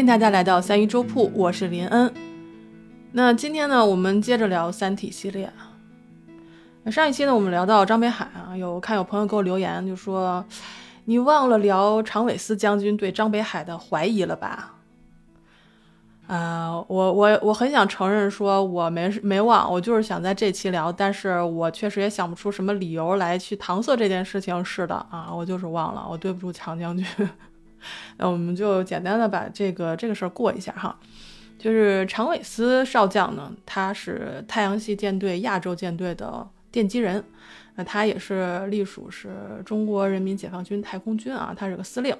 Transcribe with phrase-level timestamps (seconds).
[0.00, 2.10] 欢迎大家来到三一粥铺，我是林恩。
[3.12, 5.52] 那今天呢，我们接着聊《三体》系列。
[6.90, 10.42] 上一期呢，我们聊到张北海啊，有看有朋友给我留言，就说
[11.04, 14.76] 你忘了聊常伟思将军对张北海的怀疑了吧？
[16.28, 24.64] 啊，我我我很想承认说我没没忘，我就是想在这期聊，但是我确实也想不出什么理由来去搪塞这件事情。
[24.64, 27.04] 是的啊，我就是忘了，我对不住强将军。
[28.18, 30.98] 那我们就简单的把这个这个事儿过一下哈，
[31.58, 37.24] 就是常伟思少将呢，他是太阳系舰队亚洲舰队的奠基人，
[37.76, 42.16] 那他也是隶属是中国人民解放军太空军啊，他是个司令。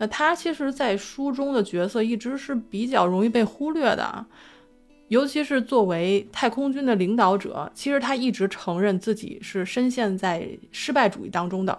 [0.00, 4.24] 那他其实，在书中的角色一直是比较容易被忽略的，
[5.08, 11.76] 尤其是作为太空军的领导者，其实他一直承认自己是深陷在失败主义当中的，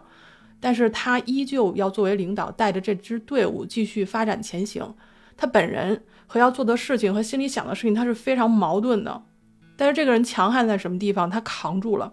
[0.60, 4.96] 但是他依旧要作为领导，带着这支队伍继续发展前行。
[5.38, 9.24] 他本人和要做的事情和心里想的事情，他是非常矛盾的。
[9.78, 11.30] 但是这个人强悍在什么地方？
[11.30, 12.12] 他扛住了。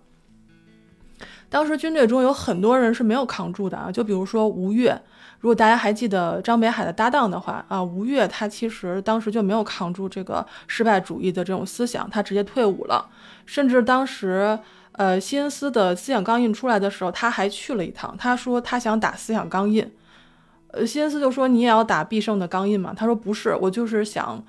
[1.49, 5.01] 当时军队中有很多人是没有扛住的啊，就比如说吴越。
[5.39, 13.09] 如果大家还记得张北海的搭档的话啊，吴越他其实当时就没有扛住这个失败主义的这种思想，他直接退伍了。
[13.45, 14.59] 甚至当时，
[14.97, 18.17] 呃，西恩斯的思想钢印出来的时候，他还去了一趟。
[18.19, 19.91] 他说他想打思想钢印，
[20.69, 22.95] 呃，西恩斯就说你也要打必胜的钢印嘛？
[22.97, 24.43] 他说不是，我就是想，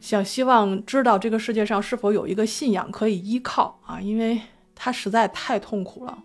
[0.00, 4.40] 想希望知道这个世界上是否有一个信仰可以依靠啊，因为
[4.74, 6.18] 他实在太痛苦了。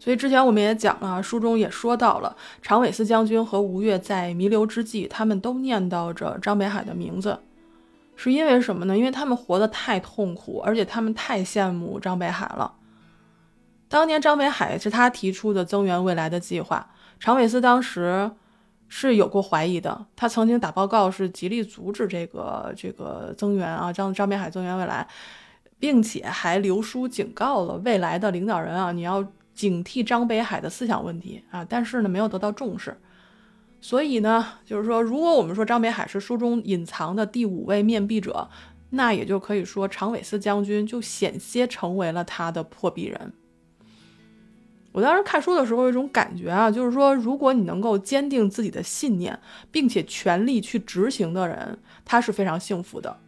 [0.00, 7.38] 所以之前我们也讲了，书中也说到了，常伟思将军和吴越在弥留之际，他们都念叨着张北海的名字，
[8.18, 8.98] 是因为什么呢？
[8.98, 12.74] 因为他们活得太痛苦，而且他们太羡慕张北海了。
[13.88, 18.30] 当年张北海是他提出的增援未来的计划，常伟思当时
[18.88, 25.06] 是有过怀疑的，他曾经打报告是极力阻止这个这个增援啊，张张北海增援未来，
[25.78, 29.24] 并且还留书警告了未来的领导人啊，你要。
[29.58, 32.96] 警惕张北海的思想问题啊，但是呢，没有得到重视。
[33.80, 38.48] 所以呢，就是说，如果我们说张北海是书中隐藏的第五位面壁者，
[38.90, 43.32] 那也就可以说常伟思将军就险些成为了他的破壁人。
[44.92, 49.38] 我当时看书的时候有一种感觉啊，就是说，如果你能够坚定自己的信念，
[49.70, 53.20] 并且全力去执行的人，他是非常幸福的。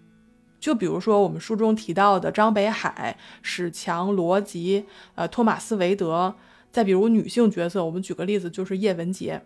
[0.59, 6.35] 就比如说我们书中提到的张北海、史强、罗辑、呃托马斯·韦德，
[6.73, 9.41] 再比如女性角色，我们举个例子，就是叶文洁。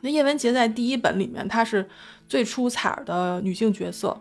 [0.00, 1.88] 那叶文洁在第一本里面，她是
[2.28, 4.20] 最出彩的女性角色。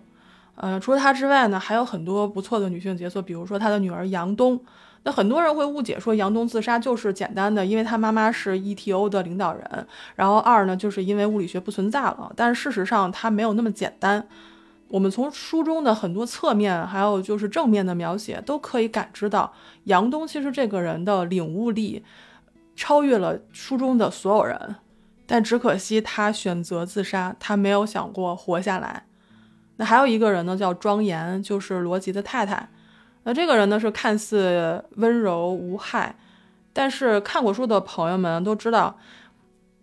[0.55, 4.59] 呃，除了她之外呢，还有很多不错的女性角色，比如说她的女儿杨东。
[5.03, 12.31] 那很多人会误解说杨东自杀就是简单的，因为她妈妈是 ETO 的领导人，然后二呢，就是因为物理学不存在了。
[12.35, 14.27] 但是事实上，她没有那么简单。
[14.89, 22.03] 我们从书中的很多侧面，还有就是正面的描写，都可以感知到杨东其实这个人的领悟力
[22.75, 24.75] 超越了书中的所有人。
[25.27, 29.05] 但只可惜他选择自杀，他没有想过活下来。
[29.75, 32.67] 那还有一个人呢，叫庄严，就是罗辑的太太。
[33.25, 36.15] 那这个人呢，是看似温柔无害，
[36.73, 38.97] 但是看过书的朋友们都知道，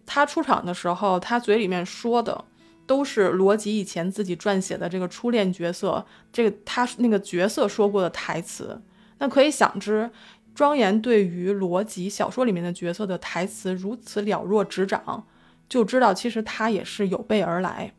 [0.05, 2.44] 他出场的时候，他嘴里面说的。
[2.87, 8.78] 都是罗辑以前自己撰写的这个初恋角色，这个他那个角色说过的台词，
[9.21, 10.11] 那可以想知，
[10.55, 15.26] 庄严对于罗辑小说里面的角色的台词如此了若指掌，
[15.69, 17.92] 就知道其实他也是有备而来。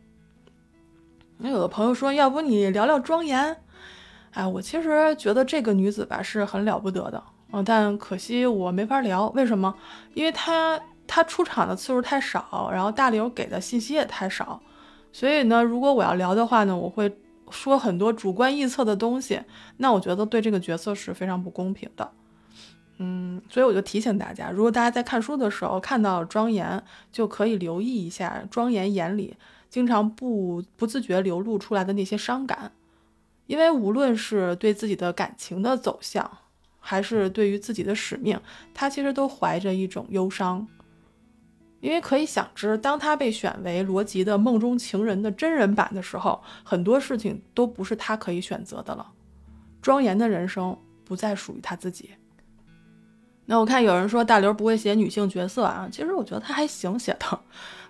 [1.37, 3.57] 那有的朋友说，要不你聊聊庄严？
[4.31, 9.73] 哎，我其实觉得这个女子吧是很了不得的，嗯，但可惜我没法聊，为什么？
[10.13, 14.61] 因为她她出场的次数太少，然后大刘给的信息也太少。
[15.11, 17.17] 所以呢，如果我要聊的话呢，我会
[17.49, 19.41] 说很多主观臆测的东西，
[19.77, 22.11] 那我觉得对这个角色是非常不公平的。
[22.97, 26.81] 嗯，所以我就提醒大家，如果大家在看书的时候看到庄严，
[27.12, 29.36] 就可以留意一下庄严眼里
[29.69, 32.71] 经常不不自觉流露出来的那些伤感，
[33.47, 36.39] 因为无论是对自己的感情的走向，
[36.80, 38.39] 还是对于自己的使命，
[38.74, 40.65] 他其实都怀着一种忧伤。
[41.81, 49.12] 因为可以想知，当他被选为罗辑的梦中情人的真人版的时候，很多事情都不是他可以选择的了。
[49.81, 52.09] 庄严的人生不再属于他自己。
[53.47, 57.39] 那我看有人说大刘不会写女性角色啊，其实我觉得他还行写的。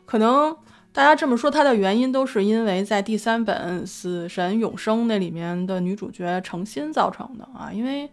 [0.06, 0.56] 可能
[0.92, 8.10] 大家这么说他的原因，都是因为在第三本《死神永生》那里面的女主角程心造成的啊，因为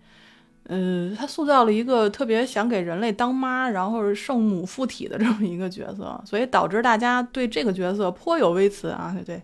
[0.69, 9.13] 呃，他塑造了一个特别想给人类当妈，然后圣母附体的这么一个角色，所以导致大家对这个角色颇有微词啊。
[9.13, 9.43] 对对，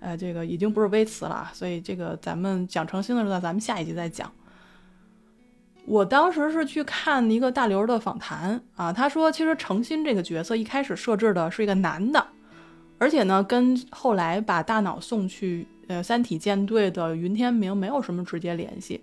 [0.00, 4.30] 呃，这个已经不是微词了，所以这个咱们讲程心的时候，咱们下一集再讲。
[5.88, 12.26] 我当时是去看一个大刘的访谈啊，他说其实程心这个角色一开始设置的是一个男的，
[12.98, 19.02] 而且呢，跟后来把大脑送去呃三体舰队的云天明没有什么直接联系。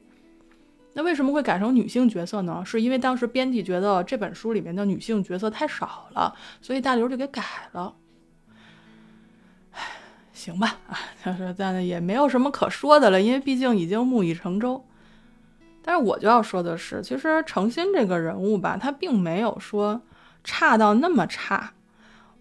[0.93, 2.61] 那为什么会改成女性角色呢？
[2.63, 7.41] 是因为当时编辑觉得这本书里面的女性角色太少了，所以大刘就给改
[7.71, 7.95] 了。
[9.71, 9.81] 唉，
[10.31, 14.85] 行吧，啊， 就是但也没有什么可说的了，因为毕竟已经木已成舟。
[15.87, 20.01] 但是我就要说的是，其实程心这个人物吧，他并没有说
[20.43, 21.73] 差到那么差。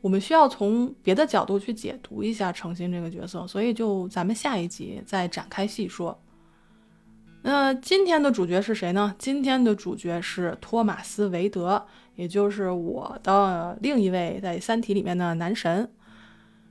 [0.01, 6.19] 我们需要从别的角度去解读一下程心这个角色，所以就咱们下一集再展开细说。
[7.43, 9.15] 那今天的主角是谁呢？
[9.19, 15.91] 今天的主角是托马斯·韦德，也就是我的另一位在《三体》里面的男神。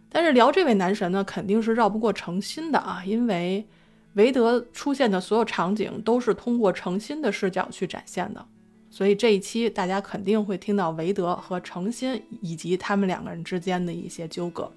[0.10, 3.68] 但是聊这位男神呢，肯定是绕不过程心的啊，因为
[4.14, 8.46] 韦德出现的所有场景都是通过程心的视角去展现的，
[8.90, 14.72] 所以这一期大家肯定会听到韦德和程心以及他们两个人之间的一些纠葛。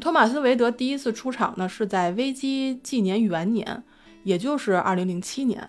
[0.00, 3.82] 托马斯·韦德第一次出场呢，是在危机纪年元年。
[4.24, 5.68] 也就是二零零七年，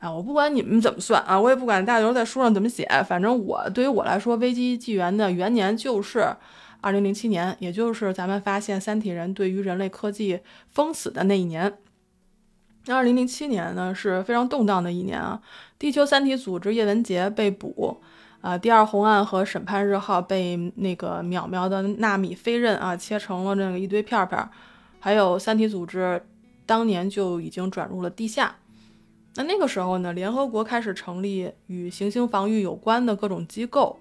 [0.00, 6.34] 啊，我不管你们怎么算啊，我也不管大刘在书上怎么写，反正我对于我来说，危机纪元的元年就是
[6.86, 10.38] 二零零七年，也就是咱们发现三体人对于人类科技
[10.70, 11.78] 封死的那一年。
[12.84, 15.42] 那二零零七年呢是非常动荡的一年啊，
[15.80, 18.00] 地球三体组织叶文洁被捕，
[18.40, 24.48] 啊，第二红岸和审判日号被那个渺渺的纳米飞刃啊切成了那个一堆片片，
[25.00, 26.22] 还有三体组织。
[26.64, 28.54] 当年就已经转入了地下。
[29.34, 33.98] 那那个时候呢，联合国开始成立与行星防御有关的各种机构，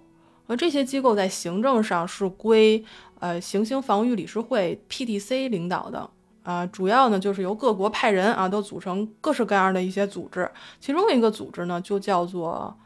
[0.48, 2.84] 而这些机构在行政上是归
[3.20, 6.10] 呃行星防御理事会 （PDC） 领导的
[6.44, 10.50] 啊，主要呢就是由各国派人啊，都组成各式各样的一些组织。
[10.80, 12.78] 其中一个组织呢就叫做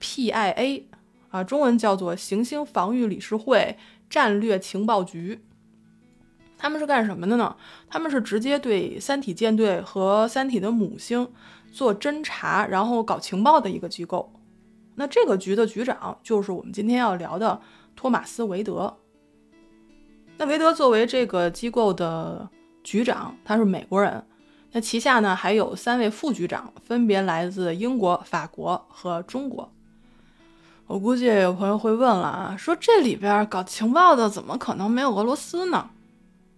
[0.00, 0.84] PIA
[1.30, 3.76] 啊，中文叫做行星防御理事会
[4.08, 5.42] 战略情报局。
[6.56, 7.54] 他们是干什么的呢？
[7.90, 11.30] 他们是直接对三体舰队和三体的母星
[11.70, 14.32] 做侦查，然后搞情报的一个机构。
[14.94, 17.60] 那这个局的局长就是我们今天要聊的
[17.96, 18.96] 托马斯·韦德。
[20.36, 22.48] 那韦德作为这个机构的
[22.82, 24.24] 局长，他是美国人。
[24.72, 29.70] 那旗下呢还有三位副局长，分别来自英国、法国和中国。
[30.86, 35.90] 我估计有朋友会问了啊，说这里边搞情报的怎么可能没有俄罗斯呢？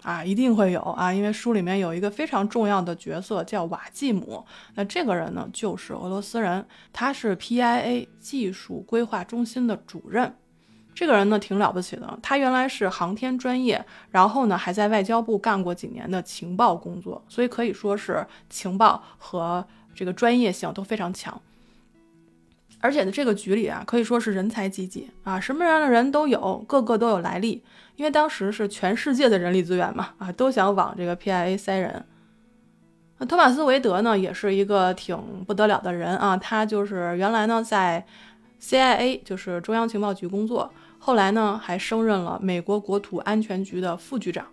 [0.06, 10.32] 啊，一定会有啊，因为书里面有一个非常重要的角色叫瓦季姆，那这个人呢就是俄罗斯人，他是 PIA 技术规划中心的主任。
[10.94, 21.42] 这个人呢挺了不起的，他原来是航天专业，然后呢还在外交部干过几年的情报工作，所以可以说是情报和这个专业性都非常强。
[22.81, 27.62] 而且呢，这个局里啊可以说是人才济济啊，什么样的人都有，个个都有来历。
[27.96, 32.05] 因为当时是全世界的人力资源嘛，啊，都想往这个 PIA 塞人。
[33.19, 35.16] 那托马斯·韦德呢，也是一个挺
[35.47, 36.37] 不得了的人啊。
[36.37, 38.04] 他就是原来呢在
[38.61, 44.47] CIA，就是中央情报局工作，后来呢还升任了美国国土安全局的副局长。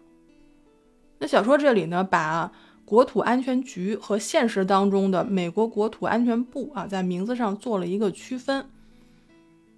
[1.20, 2.50] 那小说这里呢，把
[2.86, 8.66] 国土安全局和现实当中的美国国土安全部啊，在名字上做了一个区分。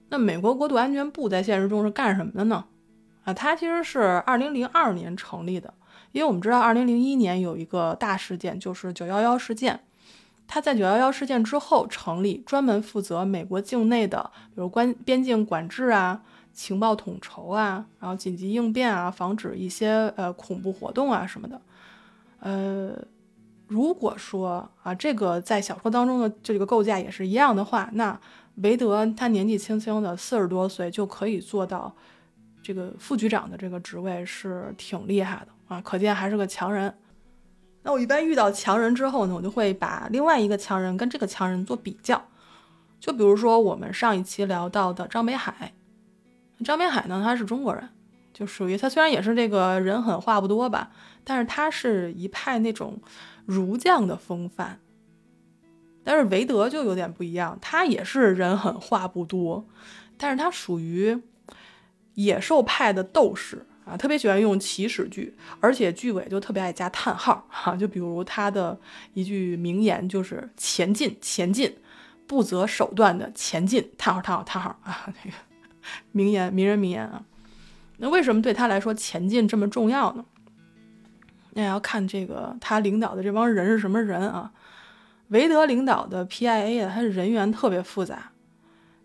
[0.09, 2.65] 那美国国土安全部在现实中是干什么的呢？
[3.23, 5.73] 啊，它其实是二零零二年成立的，
[6.11, 9.79] 因为我们知道二零零一年有一个大事件，就是九幺幺事件。
[10.47, 16.21] 它在九幺幺事件之后成立，专门负责美国境内的，比如关边境管制啊、
[16.53, 21.59] 情报统筹啊，然后紧急应变啊，防止一些呃恐怖活动啊什么的。
[22.39, 22.95] 呃，
[23.67, 28.19] 如果说啊，这个在小说当中的这个构架也是一样的话，那
[28.55, 31.95] 韦德他年纪轻轻的四十多岁就可以做到。
[32.61, 36.91] 这个副局长的这个职位是挺厉害的啊，可见还是个强人。
[37.83, 42.19] 那我一般遇到强人之后呢，我就会把另外一个强人跟这个强人做比较。
[42.99, 45.73] 就比如说我们上一期聊到的张北海，
[46.63, 47.87] 张北海呢他是中国人，
[48.35, 50.91] 就属于他虽然也是这个人狠话不多吧，
[51.23, 53.01] 但是他是一派那种
[53.47, 54.79] 儒将的风范。
[56.03, 59.65] 但是韦德就有点不一样，他也是人狠话不多，
[60.17, 61.19] 但是他属于。
[62.17, 67.75] 野兽派的斗士啊，特别喜欢用祈使句，而且句尾就特别爱加叹号哈。
[67.75, 68.79] 就比如他的
[69.13, 71.75] 一句名言就是“前进，前进，
[72.25, 75.35] 不择手段的前进”，叹号叹号叹号啊，这个
[76.13, 77.21] 名言名人名言啊。
[77.97, 80.25] 那为什么对他来说前进这么重要呢？
[81.51, 84.51] 那要看这个他领导的这帮人是什么人啊？
[85.29, 88.31] 韦德领导的 PIA 啊，他人员特别复杂。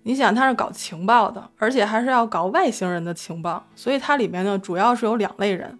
[0.02, 5.78] 你想他是搞情报的，而且还是要搞外星人的情报，所以它里面呢主要是有两类人，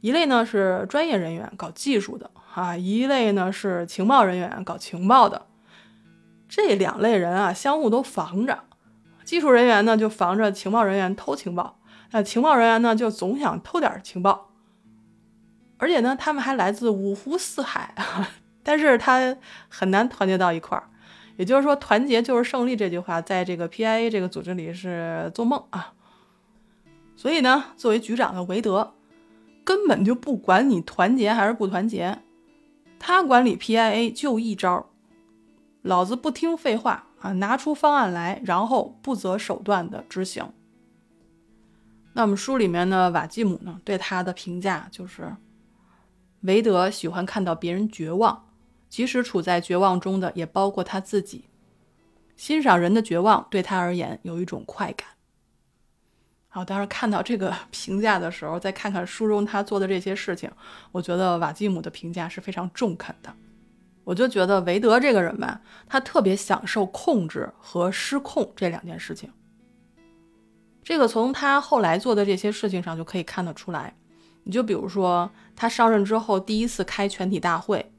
[0.00, 5.46] 一类呢是专业人员搞技术的啊，一类呢是情报人员搞情报的。
[6.48, 8.58] 这两类人啊相互都防着，
[9.24, 11.78] 技术人员呢就防着情报人员偷情报，
[12.12, 14.50] 那情报人员呢就总想偷点情报，
[15.78, 17.94] 而且呢他们还来自五湖四海，
[18.62, 19.36] 但是他
[19.68, 20.88] 很难团结到一块儿。
[21.38, 25.94] 也就是说，团结就是胜利这句话，在这个 PIA 这个组织里是做梦啊。
[27.16, 28.92] 所以呢，作为局长的韦德
[29.64, 32.18] 根本就不管你团结还是不团结，
[32.98, 34.90] 他管理 PIA 就一招：
[35.80, 40.44] 老子不听废话啊，拿出方案来，然后不择手段的执行。
[42.14, 45.34] 那我们书里面的瓦基姆呢，对他的评价就是：
[46.42, 48.48] 韦德喜欢看到别人绝望。
[48.88, 51.46] 即使处在绝望中的，也包括他自己。
[52.36, 55.08] 欣赏人的绝望，对他而言有一种快感。
[56.48, 60.50] 好，当时看到这个 评价的时候，再看看书中他做的这些事情，
[60.90, 63.34] 我觉得瓦基姆的评价是非常中肯的。
[64.04, 69.32] 我就觉得韦德这个人吧，他特别享受控制和失控这两件事情。
[70.82, 73.94] 这个从他后来做的这些事情上就可以看得出来。
[74.44, 77.92] 你就比如说，他上任之后第一次开全体大会。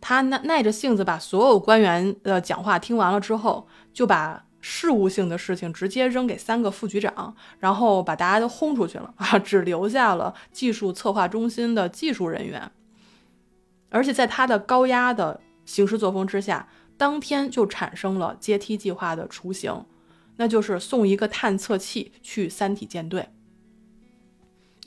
[0.00, 12.70] 他耐耐着性子把所有官员的讲话听完了之后，就把事务性的事情直接扔给三个副局长，然后把大家都轰出去了啊， 只留下了技术策划中心的技术人员。
[13.90, 16.66] 而且在他的高压的行事作风之下，
[16.96, 19.84] 当天就产生了阶梯计划的雏形，
[20.36, 23.28] 那就是送一个探测器去三体舰队。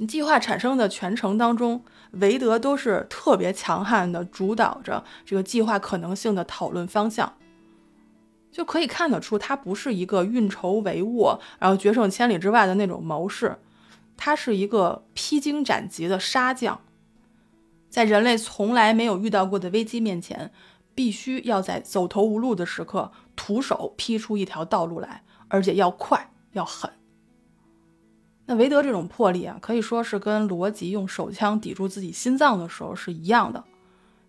[0.08, 1.84] 计划产生的全程当中。
[2.12, 7.34] 韦德都是特别强悍的，主导着这个计划可能性的讨论方向，
[8.50, 13.58] 就可以看得出他不是一个运筹帷幄，然后决胜千里之外的那种谋士，
[14.16, 16.80] 他是一个披荆斩棘的杀将，
[17.90, 20.52] 在人类从来没有遇到过的危机面前，
[20.96, 26.92] 必须要在走投无路的时刻徒手劈出一条道路来，而且要快要狠。
[28.46, 33.62] 那韦德这种魄力啊，可以说是跟罗辑用手枪抵住自己心脏的时候是一样的，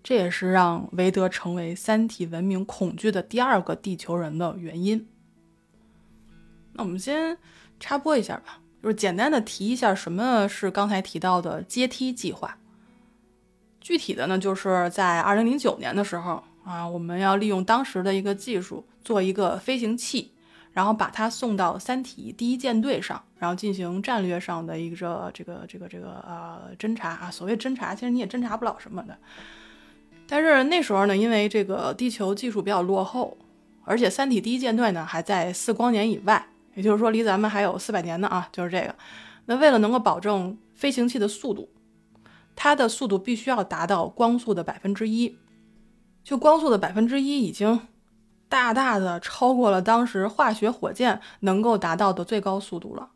[0.03, 5.07] 这也是让韦德成为三体文明恐惧的第二个地球人的原因。
[6.73, 7.39] 那我们先
[7.79, 12.59] 插播一下吧，就是简单的提一下什么是刚才提到的阶梯计划。
[13.81, 20.33] 具体的呢，就是在二零零九年的时候啊，我们要利用当时的一个技术做一个飞行器。
[20.79, 27.29] 然后把它送到三体第一舰队上，然后进行战略上的一个这个这个这个呃侦察啊。
[27.29, 29.19] 所谓侦察，其实你也侦察不了什么的。
[30.29, 33.37] 但是那时候呢，因为这个地球技术比较落后，
[33.83, 38.49] 而且三体第一舰队呢还在四光年以外，也就是说离咱们还有四百年呢啊。
[38.53, 38.95] 就是这个，
[39.47, 41.69] 那为了能够保证飞行器的速度，
[42.55, 45.37] 它的速度必须要达到光速的百分之一，
[46.23, 47.81] 就光速的百分之一已经。
[48.49, 53.11] 大大的超过了当时化学火箭能够达到的最高速度了，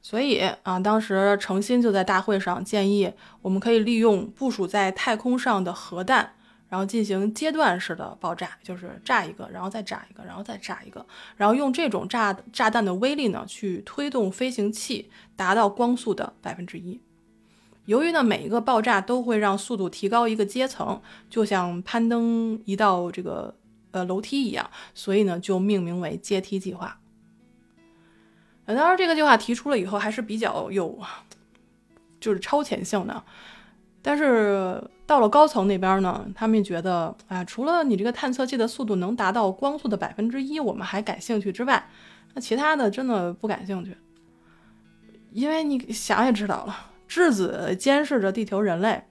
[0.00, 6.34] 所以啊，当时程心就在大会上建议，我们可以利用部署在太空上的核弹，
[6.68, 11.06] 然后进行阶段式的爆炸，就是炸一个，然后再炸一个，然后再炸一个，
[11.36, 17.00] 然后用这种炸炸弹的威力呢，去推动飞行器达到光速的百分之一。
[17.84, 23.54] 由于呢，每一个爆炸都会让速度提高一个阶层，就像攀登一道这个。
[23.92, 26.98] 呃，楼梯一样，所以呢，就命名为阶梯计划。
[28.64, 30.98] 当然，这个计划提出了以后，还是比较有，
[32.18, 33.22] 就是超前性的。
[34.00, 41.88] 但是到了高层那边呢，他们觉得，啊，除了你这个探测器的速度能达到光速的百分之一，我们还感兴趣之外，
[42.34, 43.96] 那其他的真的不感兴趣。
[45.32, 49.04] 因为你想也知道了，质子监视着地球人类，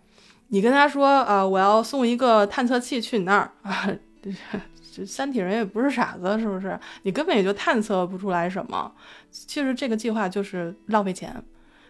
[0.47, 3.89] 你跟他说，啊，我要送一个探测器去你那儿啊。
[4.93, 6.77] 这三体人也不是傻子，是不是？
[7.03, 8.93] 你根本也就探测不出来什么。
[9.29, 11.43] 其实这个计划就是浪费钱，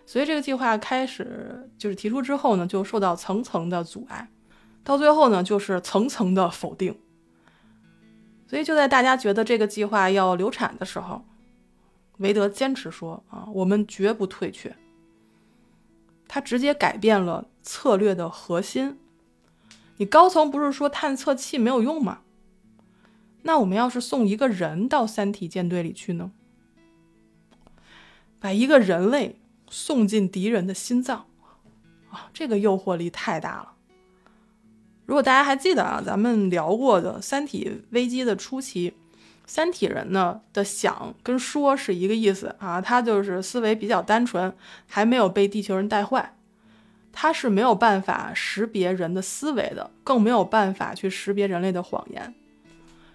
[0.05, 4.29] 所以这个计划开始就是提出之后呢，就受到层层的阻碍，
[4.83, 6.95] 到最后呢，就是层层的否定。
[8.47, 11.25] 所以就在大家觉得这个计划要流产的时候，
[12.17, 14.75] 韦德坚持说：“啊，我们绝不退却。”
[16.27, 18.99] 他直接改变了策略的核心。
[19.97, 22.19] 你高层不是说探测器没有用吗？
[23.43, 26.31] 那我们要是送一个人到三体舰队里去呢？
[28.39, 31.25] 把一个人类送进敌人的心脏，
[32.09, 33.73] 啊，这个诱惑力太大了。
[35.05, 38.93] 如果大家还记得啊，咱们聊过的三体危机的初期，
[39.45, 44.55] 三体人呢的想跟说是一个意思啊，他就是思维比较单纯，
[44.87, 46.35] 还没有被地球人带坏，
[47.11, 52.33] 他是没有办法识别人的思维的，更没有办法去识别人类的谎言。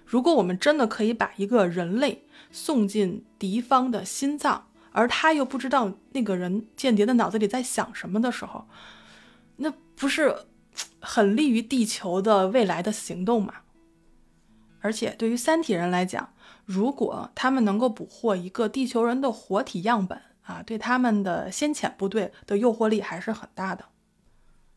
[0.06, 8.68] 如果我们真的可以把一个人类送进敌方的心脏，而他又不知道那个人间谍的脑子里在想什么的时候，
[9.56, 10.34] 那不是
[11.00, 13.54] 很利于地球的未来的行动吗？
[14.80, 16.32] 而且对于三体人来讲，
[16.64, 23.86] 如果他们能够捕获一个地球人的活体样本啊，对他们的先遣部队的诱惑力还是很大的。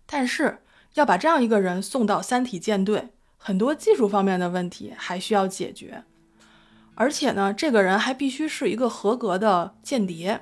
[0.07, 0.63] 但是
[0.95, 3.09] 要把这样一个人送到三体舰队。
[3.41, 6.03] 很多技术方面的问题还需要解决，
[6.93, 10.41] 而且呢，这个人还必须是一个合格的间谍，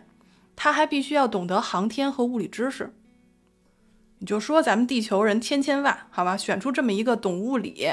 [0.56, 2.94] 他还必须要懂得航天和物理知识。
[4.18, 7.88] 你就说咱们地球人千千万，好吧，选出这么一个懂物理，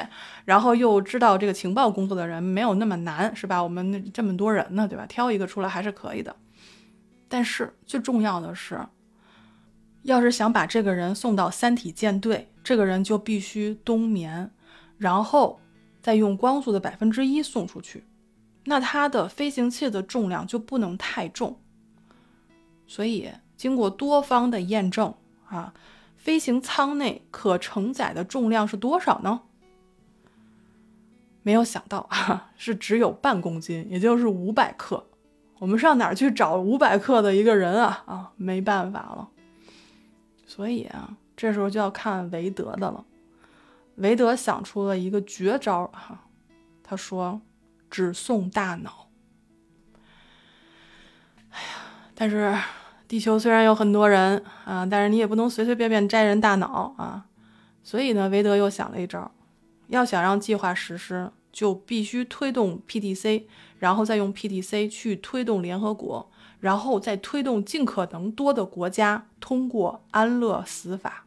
[0.46, 3.62] 然后又知道这个情报工作的人，没有那么难，是吧？
[3.62, 5.04] 我们这么多人呢，对吧？
[5.04, 6.34] 挑一个出来还是可以的。
[7.28, 8.80] 但是最重要的是，
[10.04, 14.50] 要是想把这个人送到三体舰队，这个人就必须冬眠。
[14.98, 15.60] 然后
[16.00, 18.04] 再用光速的百分之一送出去，
[18.64, 21.58] 那它的飞行器的重量就不能太重。
[22.86, 25.14] 所以经过多方的验证
[25.46, 25.72] 啊，
[26.16, 29.42] 飞行舱内可承载的重量是多少呢？
[31.42, 35.06] 没有想到啊，是只有半公斤，也就是五百克。
[35.58, 38.02] 我们上哪儿去找五百克的一个人啊？
[38.06, 39.28] 啊，没办法了。
[40.46, 43.04] 所以啊，这时候就要看韦德的了。
[43.96, 46.26] 韦德想出了一个绝招哈，
[46.82, 47.40] 他说
[47.90, 49.08] ：“只送大脑。”
[51.50, 51.66] 哎呀，
[52.14, 52.56] 但是
[53.06, 57.26] 地球虽然有很多人啊，但是你也不能随随便便摘人大脑啊。
[57.82, 59.30] 所以呢，韦德又想了一招，
[59.88, 63.44] 要想让计划实施，就必须推动 PDC，
[63.78, 71.23] 然后再用 PDC 去推动联合国，然后再推动尽可能多的国家通过安乐死法。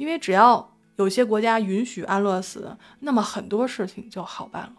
[0.00, 4.72] 因为只要有些国家允许安乐死，那么很多事情就好办了。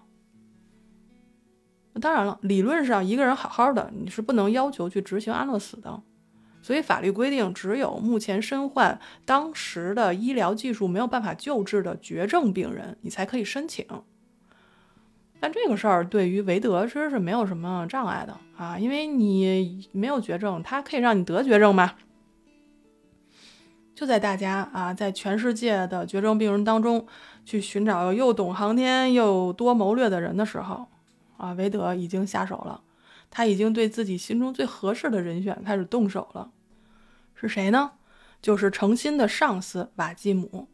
[2.01, 6.01] 当然了，理论上一个人好好的，你是不能要求去执行安乐死的。
[6.63, 13.85] 所以法律规定，只有目前身患当时的医疗技术没有办法救治的绝症病人，你才可以申请。
[15.39, 21.93] 但这个事儿对于韦德其实是没有什么障碍的啊，因为你没有绝症，他可以让你得绝症吗？
[24.01, 27.05] 就在大家啊，在全世界的绝症病人当中
[27.45, 30.87] 去寻找又懂航天又多谋略的人的时候，
[31.37, 32.81] 啊，韦德已经下手了。
[33.29, 36.49] 他已经对自己心中最合适的人选开始动手了。
[37.35, 37.91] 是谁呢？
[38.41, 40.67] 就是程心的上司瓦基姆。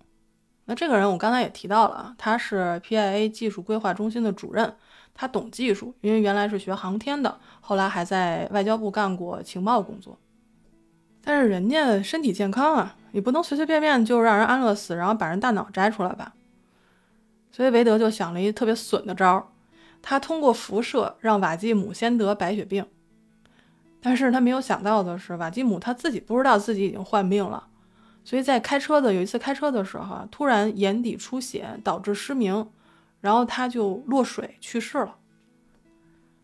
[0.64, 4.74] 那这个人我刚才也提到了啊，他是 PIA 技术规划中心的主任，
[5.14, 10.18] 他懂技术，因为原来是学航天的，后来还在外交部干过情报工作。
[11.22, 12.96] 但是人家身体健康啊。
[13.12, 16.34] 你不能随随便便就让人安乐死，然后把人大脑摘出来吧。
[17.52, 19.48] 所以韦德就想了一特别损的招儿，
[20.02, 22.86] 他通过辐射让瓦基姆先得白血病。
[24.00, 27.68] 但是他没有想到的是，瓦基姆他自己不知道自己已经患病了，
[28.24, 32.70] 所以在开车的有一次开车的时候啊，突然眼底出血导致失明，
[33.22, 35.16] 然后他就落水去世了。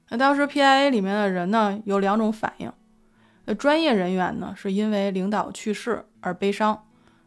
[0.10, 2.71] 那当时 PIA 里面的人呢有两种反应。
[3.45, 6.73] 呃，专业人员呢，是因为领导去世而悲伤；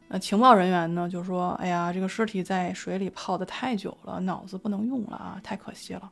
[0.09, 6.11] 那情报人员呢，就说：“哎呀，这个尸体在水里泡的太久了，脑子不能用了啊，太可惜了。”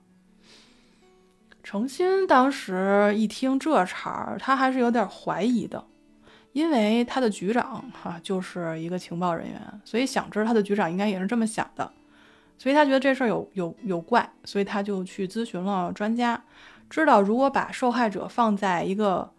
[1.65, 5.83] 程心当时一听这茬儿，他还是有点怀疑的，
[6.53, 11.91] 因为他的局长哈就是一个情报人员，所以想知他的局长应该也是这么想的，
[12.59, 16.45] 所以他觉得这事儿有有有怪，所以他就去咨询了专家，
[16.91, 19.33] 知道如果把受害者放在一个。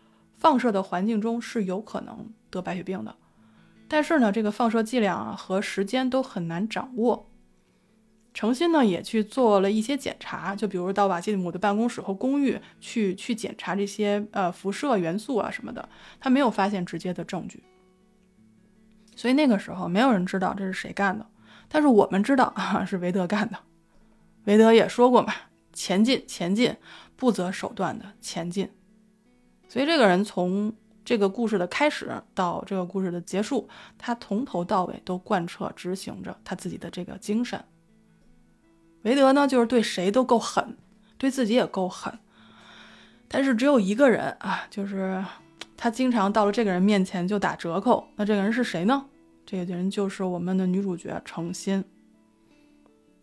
[0.46, 3.16] 放射的环境中是有可能得白血病的，
[3.88, 7.28] 但是呢，这个放射剂量啊和时间都很难掌握。
[8.32, 17.64] 程心呢也去做了一些检查，就比如到瓦基姆的办公室和公寓去去检查这些呃辐射元素啊什么的，他没有发现直接的证据。
[19.16, 21.26] 所以那个时候没有人知道这是谁干的，
[21.68, 23.58] 但是我们知道啊是韦德干的。
[24.44, 25.34] 韦德也说过嘛，
[25.74, 26.76] 前进，前进，
[27.16, 28.70] 不择手段的前进。
[29.76, 37.62] 所以这个人从这个故事的开始到这个故事的结束，他从头到尾都贯彻执行着他自己的这个精神。
[39.02, 40.78] 韦德呢，就是对谁都够狠，
[41.18, 42.18] 对自己也够狠，
[43.28, 45.22] 但是只有一个人啊，就是
[45.76, 48.08] 他经常到了这个人面前就打折扣。
[48.16, 49.08] 那这个人是谁呢？
[49.46, 51.84] 这个人就是我们的女主角程心。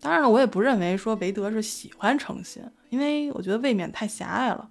[0.00, 4.68] 当然了，我也不认为说韦德是喜欢程心，因为我觉得未免太狭隘了。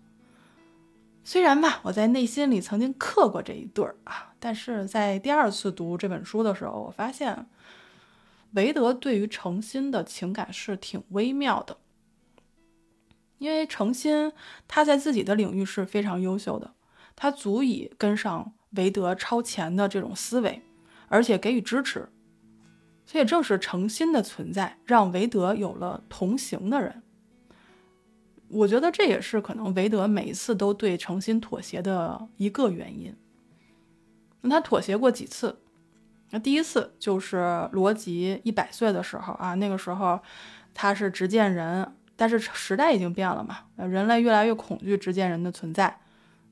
[1.24, 7.48] 虽然吧，我在内心里曾经刻过这一对儿啊，但是在第二次读这本书的时候，我发现
[8.54, 11.78] 韦德对于诚心的情感是挺微妙的。
[13.38, 14.32] 因为诚心
[14.68, 16.74] 他在自己的领域是非常优秀的，
[17.16, 20.62] 他足以跟上韦德超前的这种思维，
[21.08, 22.10] 而且给予支持。
[23.06, 27.02] 所以正是诚心的存在，让韦德有了同行的人。
[28.52, 33.16] 我觉得这也是可能韦德每一次都对诚心妥协的一个原因。
[34.42, 35.58] 那他妥协过几次？
[36.32, 40.20] 那第一次就是罗辑一百岁的时候啊，那个时候
[40.74, 46.01] 他是执剑人，但是时代已经变了嘛，人类越来越恐惧执剑人的存在。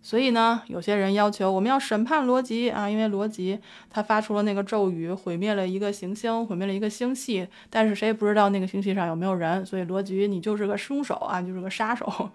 [0.02, 3.60] 所以呢，有些人要求我们要审判罗辑啊，因为罗辑
[3.90, 12.32] 他发出了那个咒语，毁灭了一个行星，毁灭了一个星系，但是谁也不知道那个星系上有没有人，所以罗辑你就是个凶手啊， 就是个杀手。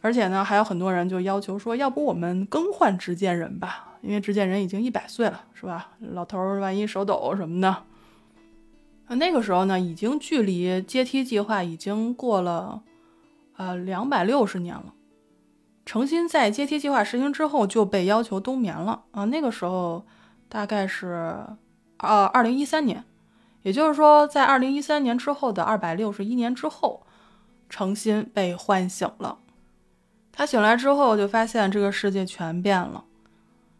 [0.00, 5.92] 而且呢，还有很多人就要求说，要不我们更换执剑人吧，因为执剑人已经一百岁了，是吧？
[5.98, 7.84] 老头儿万一手抖什么的。
[9.16, 12.82] 那个时候呢，已经距离阶梯计划已经过了
[13.56, 14.92] 呃两百六十年了。
[15.88, 19.24] 诚心在阶梯计划实行之后就被要求冬眠了啊！
[19.24, 20.04] 那个时候
[20.46, 21.46] 大概是
[21.96, 23.02] 呃二零一三年，
[23.62, 27.06] 也就是说在二零一三年之后的二百六十一年之后，
[27.70, 29.38] 诚心被唤醒了。
[30.30, 33.02] 他醒来之后就发现这个世界全变了，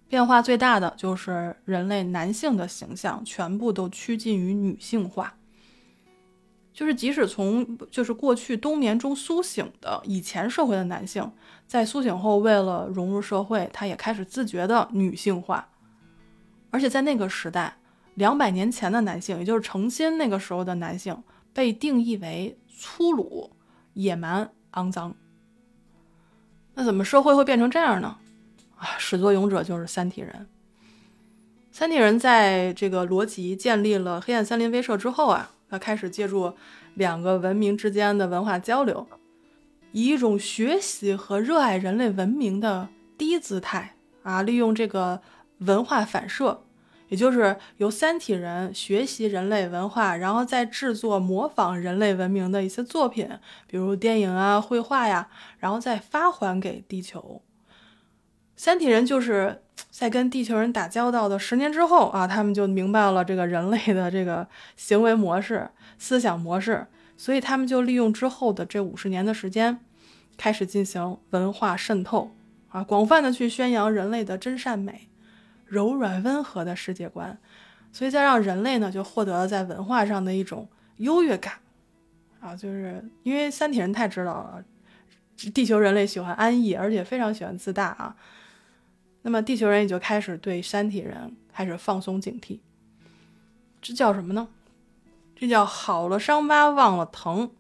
[0.09, 5.35] 变化最大的就是人类男性的形象全部都趋近于女性化。
[6.79, 11.29] 就是即使从就是过去冬眠中苏醒的以前社会的男性，
[11.67, 15.69] 在苏醒后为了融入社会，他也开始自觉的女性化。
[16.71, 17.79] 而且在那个时代，
[18.15, 21.21] 两百年前的男性，也就是成亲那个时候的男性，
[21.53, 23.51] 被定义为粗鲁、
[23.95, 25.13] 野蛮、肮脏。
[26.75, 28.17] 那怎么社会会变成这样呢？
[28.77, 30.47] 啊，始作俑者就是三体人。
[31.73, 35.57] 三体人在这个罗辑建立了黑暗森林威慑之后啊。
[35.69, 36.55] 他开始借助
[36.95, 39.07] 两个文明之间的文化交流，
[39.93, 45.21] 以一种学习和热爱人类文明的低姿态啊，利用这个
[45.59, 46.63] 文化反射，
[47.09, 53.29] 也就是由三体人学习人类文化，然后再制作模仿人类文明的一些作品，
[53.67, 55.29] 比如电影啊、绘画呀，
[55.59, 57.43] 然后再发还给地球。
[58.59, 64.45] 三体人就是在跟地球人打交道的十年之后啊，他们就明白了这个人类的这个
[64.75, 66.85] 行为模式、思想模式，
[67.17, 69.79] 所以他们就利用之后的这五十年的时间，
[70.37, 72.33] 开始进行文化渗透
[72.71, 75.09] 啊，广泛的去宣扬人类的真善美、
[75.65, 77.39] 柔软温和的世界观，
[77.93, 81.55] 所以再让人类呢就获得了在文化上的一种优越感
[82.41, 84.65] 啊，就是因为三体人太知道了，
[85.55, 88.17] 地球人类喜欢安逸，而且非常喜欢自大啊。
[89.23, 92.61] 那么地球人也就开始对山体人开始放松警惕，
[93.83, 94.49] 这叫什么呢？
[95.35, 97.51] 这叫好了伤疤忘了疼。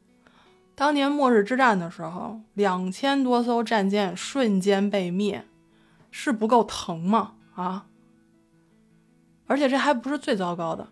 [0.74, 5.44] 当年末日之战的时候，两千多艘战舰瞬间被灭，
[6.10, 7.34] 是不够疼吗？
[7.54, 7.86] 啊！
[9.46, 10.88] 而且这还不是最糟糕的，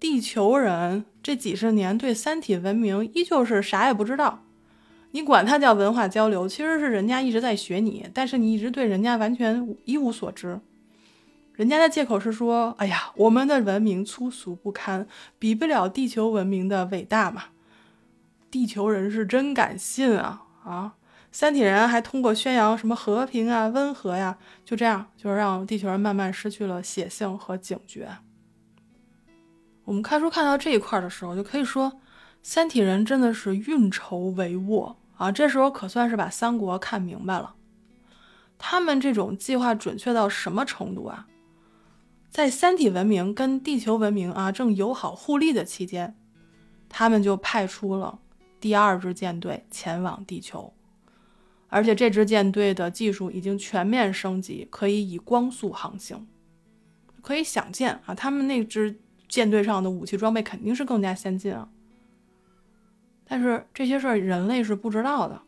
[0.00, 4.42] 地球人这几十年对三体文明依旧是啥也不知道。
[5.12, 10.60] 你管它叫文化交流，其实是人家一直在学你，但是你一直对人家完全一无所知。
[11.54, 15.06] 人家的借口是说：“哎呀，我们的文明粗俗不堪，
[15.38, 17.44] 比不了地球文明的伟大嘛。”
[18.50, 20.94] 地球人是真敢信啊啊！
[21.30, 28.08] 三体人还通过宣扬什么和平啊、温和呀，就这样就让地球人慢慢失去了血性和警觉。
[29.84, 32.00] 我们看书看到这一块的时候，就可以说，
[32.42, 34.94] 三体人真的是运筹帷幄。
[35.22, 37.54] 啊，这时候可算是把三国看明白了。
[38.58, 41.28] 他们这种计划准确到什么程度啊？
[42.28, 46.16] 在三体文明跟地球文明啊正友好互利的期间，
[46.88, 48.18] 他们就派出了
[48.58, 50.74] 第二支舰队前往地球，
[51.68, 56.26] 而且这支舰队的技术已经全面升级，可以以光速航行。
[57.20, 61.68] 可以想见啊，他们那支舰队上的武器装备肯定是更加先进啊。
[63.32, 65.40] 但是这些事儿人类是不知道的。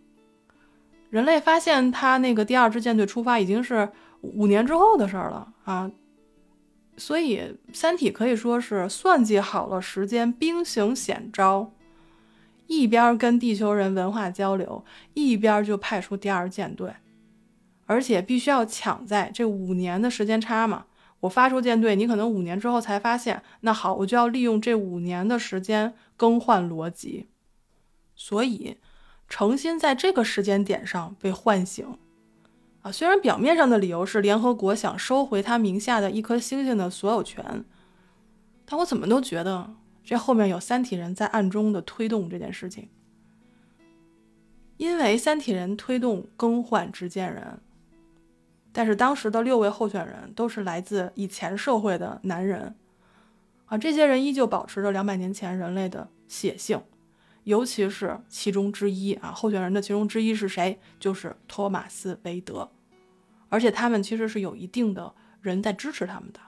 [1.10, 3.86] 人类发现他那个第二支舰队出发已经是
[4.22, 5.90] 五年之后的事儿了啊。
[6.96, 7.40] 所以，
[7.74, 11.74] 《三体》可以说是算计好了时间，兵行险招，
[12.66, 16.90] 一边跟地球人文化交流，一边就派出第二舰队，
[17.84, 20.86] 而且必须要抢在这五年的时间差嘛。
[21.20, 27.28] 我发出舰队，你可能五年之后才发现，那好，我就要利用这五年的时间更换逻辑。
[28.26, 28.78] 所以，
[29.28, 31.98] 诚心在这个时间点上被唤醒。
[32.80, 37.62] 啊，虽然表面上的理由是联合国想收回他名下的一颗星星的所有权，
[38.64, 42.88] 但我怎么都觉得这后面有三体人在暗中的推动这件事情。
[44.78, 47.60] 因为三体人推动更换执剑人，
[48.72, 52.74] 但是当时的六位候选人都是来自以前社会的男人，
[53.66, 56.80] 啊，这些人依旧保持着两百年前人类的血性，
[57.44, 60.78] 尤其是其中之一啊，候选人的其中之一是谁？
[60.98, 62.70] 就是托马斯·韦德。
[63.48, 66.40] 而且他们其实是有一定的人在支持他们的，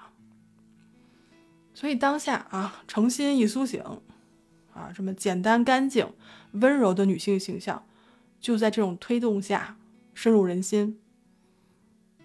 [1.73, 3.81] 所以当下啊，诚心一苏醒，
[4.73, 6.13] 啊，这么简单、干净、
[6.53, 7.87] 温柔的女性形象，
[8.41, 9.77] 就在这种推动下
[10.15, 10.99] 深入人心。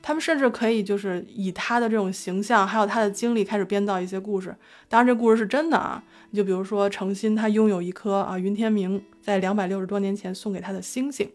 [0.01, 4.55] 他们甚至可以就是以他的这种形象，还有他的经历开始编造一些故事。
[4.87, 6.03] 当然，这故事是真的啊。
[6.29, 11.29] 你就比如说，程心她拥有一颗啊，云天明在两百六十多年前送给她的星星，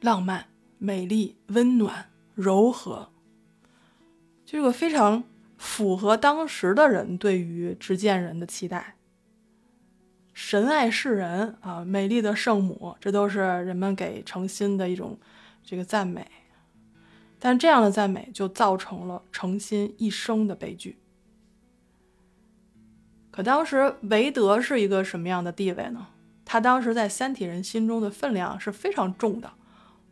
[0.00, 0.46] 浪漫。
[0.84, 3.10] 美丽、温暖、柔和，
[4.44, 5.22] 这个非常
[5.56, 8.96] 符合当时的人对于执剑人的期待。
[10.34, 15.16] 神爱世人啊，美丽的圣母，这都是人们给诚心的一种
[15.62, 16.26] 这个赞美。
[17.44, 21.00] 但这样的赞美就造成了诚心一生的悲剧。
[23.32, 26.06] 可当时韦德是一个什么样的地位呢？
[26.44, 29.54] 他当时在三体人心中的分量是非常重的。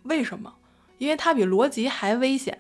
[0.03, 0.57] 为什么？
[0.99, 2.59] 因为他比罗辑还危险，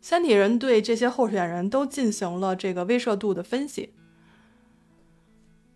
[0.00, 3.92] 三体人对这些候选人都进行了这个威慑度的分析。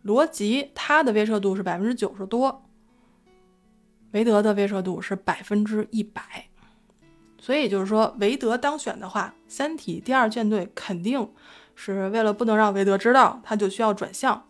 [0.00, 2.64] 罗辑他的威慑度是百分之九十多，
[4.12, 6.46] 韦德的威慑度是百分之一百，
[7.48, 11.26] 所以就是说，韦德当选的话，三体第二舰队肯定
[11.74, 14.46] 是为了不能让韦德知道，他就需要转向，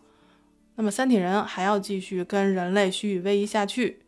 [0.75, 4.01] 那么三体人还要继续跟人类虚与委蛇下去。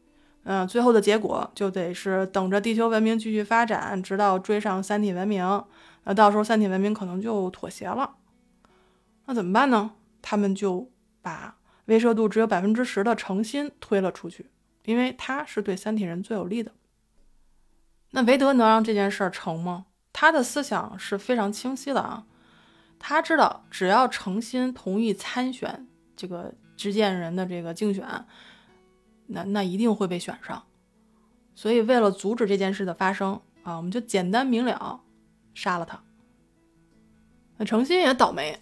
[0.44, 5.64] 嗯，最后的结果就得是等着地球文明继续发展，直到追上三体文明。
[6.04, 8.16] 那到时候三体文明可能就妥协了。
[9.28, 9.92] 那怎么办呢？
[10.22, 14.48] 他们就把威慑度只有百分之十的诚心推了出去，
[14.84, 16.74] 因为他是对三体人最有利的。
[18.12, 19.88] 那韦德能让这件事儿成吗？
[20.14, 22.26] 他的思想是非常清晰的啊，
[23.00, 28.26] 他知道只要诚心同意参选这个执剑人的这个竞选。
[29.34, 30.62] 那那一定会被选上，
[31.56, 35.00] 所以为了阻止这件事的发生啊，我们就简单明了
[35.54, 36.04] 杀了他。
[37.56, 38.60] 那诚心也倒霉，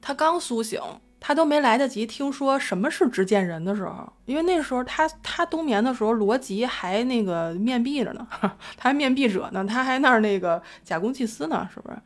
[0.00, 0.80] 他刚苏醒，
[1.20, 8.26] 他都没来得及听说什么是执剑人的时候，因为那时候他他冬眠的时候，罗辑还那个面壁着呢，
[8.76, 11.98] 他还面壁者呢，他还那儿那个假公济私呢，是不是？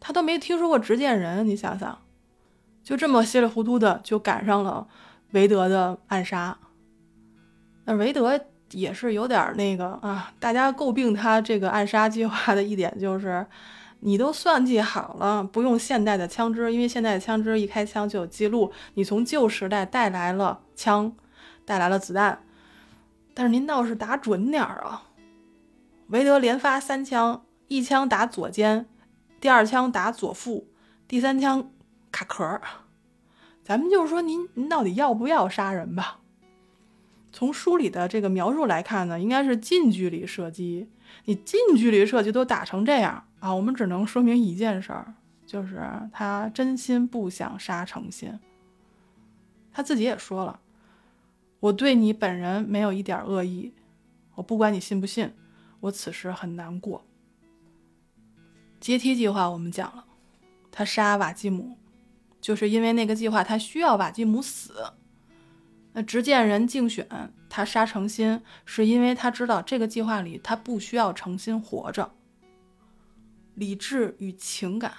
[0.00, 1.98] 他都没听说过执剑人，你想想，
[2.82, 4.86] 就这么稀里糊涂的就赶上了
[5.32, 6.56] 韦德的暗杀。
[7.84, 8.40] 那韦德
[8.72, 13.46] 也是有点那个啊，大家诟病他这个暗杀计划的一点就是，
[14.06, 21.16] 你都算计好了，不用现代的枪支，因为现代的枪支一开枪就有记录，你从旧时代带来了枪，
[21.64, 22.42] 带来了子弹，
[23.32, 25.04] 但是您倒是打准点儿啊！
[26.08, 28.86] 韦德连发三枪，一枪打左肩，
[29.40, 30.68] 第二枪打左腹，
[31.08, 31.70] 第三枪
[32.12, 32.60] 卡壳，
[33.64, 36.18] 咱们就是说您您到底要不要杀人吧？
[37.32, 40.90] 从书里的这个描述来看呢，应该是近距离射击。
[41.24, 45.12] 你近距离射击都打成这样啊，我们只能说明一件事儿，
[45.44, 48.40] 就是他真心不想杀诚心。
[49.70, 50.58] 他自己也说了，
[51.60, 53.74] 我对你本人没有一点恶意，
[54.36, 55.30] 我不管你信不信，
[55.80, 57.04] 我此时很难过。
[58.80, 60.06] 阶梯计划我们讲了，
[60.72, 61.76] 他杀瓦基姆，
[62.40, 64.72] 就是因为那个计划他需要瓦基姆死。
[65.92, 67.06] 那执剑人竞选
[67.50, 72.10] 他杀诚心，是因为他知道这个计划里他不需要诚心活着。
[73.54, 74.92] 理智与情感，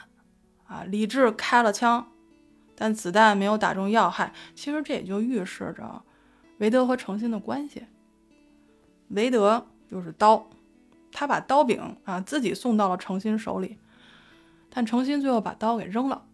[0.65, 2.11] 啊，理智开了枪，
[2.75, 4.33] 但子弹没有打中要害。
[4.53, 6.03] 其实这也就预示着
[6.59, 7.85] 韦德和诚心的关系。
[9.09, 10.49] 韦德就是刀，
[11.11, 13.77] 他把刀柄啊自己送到了诚心手里，
[14.69, 16.25] 但诚心最后把刀给扔了，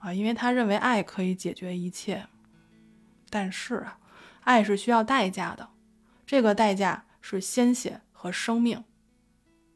[0.00, 2.26] 啊，因为他认为爱可以解决一切。
[3.28, 3.96] 但是啊。
[4.42, 5.68] 爱是需要代价的，
[6.26, 8.82] 这个代价是鲜血和生命。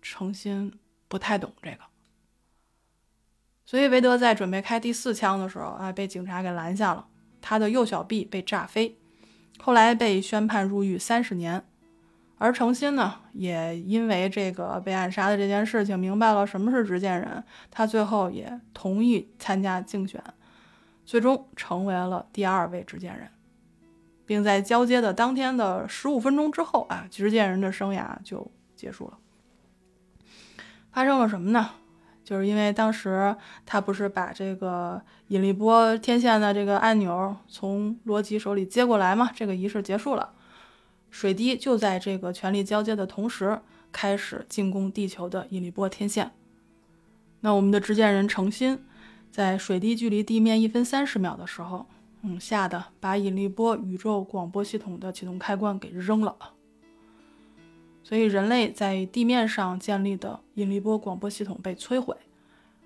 [0.00, 0.72] 诚心
[1.08, 1.78] 不太懂这个，
[3.64, 7.06] 所以韦德在准备开第四枪的时候啊，被警察给拦下了，
[7.40, 8.98] 他的右小臂被炸飞，
[9.58, 11.64] 后来被宣判入狱三十年。
[12.36, 20.22] 而程心呢，也因为这个被暗杀的这件事情，明白了什么是执剑人，他最后也同意参加竞选，
[21.06, 23.30] 最终成为了第二位执剑人。
[24.26, 29.18] 并在交接的当天的十五分钟之后啊，执剑人的生涯就结束了。
[30.94, 31.70] 发生了什么呢？
[32.22, 33.34] 就是因为当时
[33.66, 39.28] 他不是把这个引力波天线的这个按钮从罗辑手里接过来吗？
[39.34, 40.30] 这个仪式结束了，
[41.10, 46.30] 水滴就在这个权力交接的同时开始进攻地球的引力波天线。
[47.40, 48.84] 那我们的执剑人程心
[49.32, 51.86] 在水滴距离地面一分三十秒的时候。
[52.26, 56.34] 嗯，吓得把引力波宇宙广播系统的启动开关给扔了，
[58.04, 62.14] 所以人类在地面上建立的引力波广播系统被摧毁，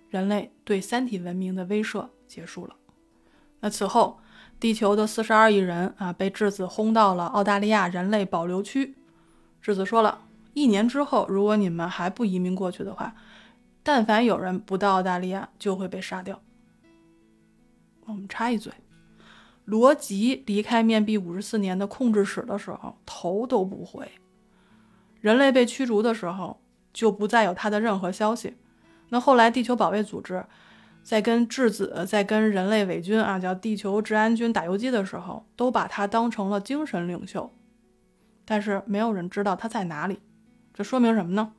[0.09, 2.77] 人类对三体文明的威慑结束了。
[3.61, 4.21] 那此后，
[4.61, 8.95] 地球的四十二亿人啊，被质子轰到了澳大利亚人类保留区。
[9.61, 10.23] 质子说了
[10.55, 13.17] 一年之后，如果你们还不移民过去的话，
[13.83, 16.41] 但凡有人不到澳大利亚，就会被杀掉。
[18.07, 18.73] 我们插一嘴。
[19.65, 24.09] 罗辑离开面壁五十四年的控制室的时候，头都不回。
[25.21, 26.61] 人类被驱逐的时候，
[26.93, 28.57] 就不再有他的任何消息。
[29.09, 30.45] 那后来，地球保卫组织
[31.03, 37.53] 在跟质子、在跟人类伪军啊，叫地球治安军打游击的时候，都把他当成了精神领袖。
[38.45, 40.21] 但是没有人知道他在哪里。
[40.75, 41.53] 这说明什么呢？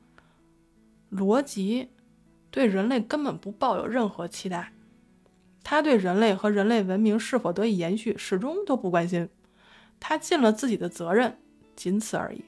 [1.08, 1.90] 罗辑
[2.50, 4.72] 对人类根本不抱有任何期待。
[5.62, 9.28] 他对人类和人类文明是否得以延续始终都不关心，
[9.98, 11.38] 他尽了自己的责任，
[11.76, 12.44] 仅此而已。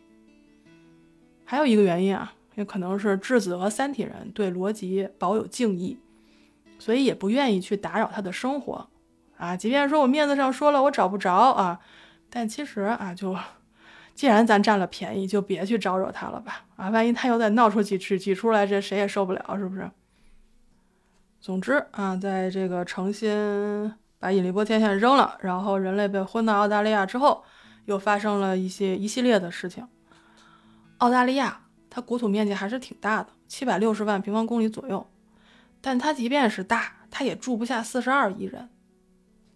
[1.52, 5.98] 还有一个原因啊，也可能是质子和三体人对罗辑保有敬意，
[6.78, 8.88] 所以也不愿意去打扰他的生活
[9.36, 9.54] 啊。
[9.54, 11.78] 即便说我面子上说了我找不着啊，
[12.30, 13.36] 但其实啊，就
[14.14, 19.90] 既然咱占了便宜，就别去招惹他了吧啊，万一他又再闹出几出几出来，这谁也受不了，是不是？
[21.38, 27.44] 总之啊，在这个诚心把引力波天线扔了，然后人类被轰到澳大利亚之后，
[27.84, 29.86] 又发生了一些一系列的事情。
[31.02, 35.04] 澳大利亚它国土面积还是挺大的，七百六十万平方公里左右，
[35.80, 38.68] 但它即便是大，它也住不下四十二亿人。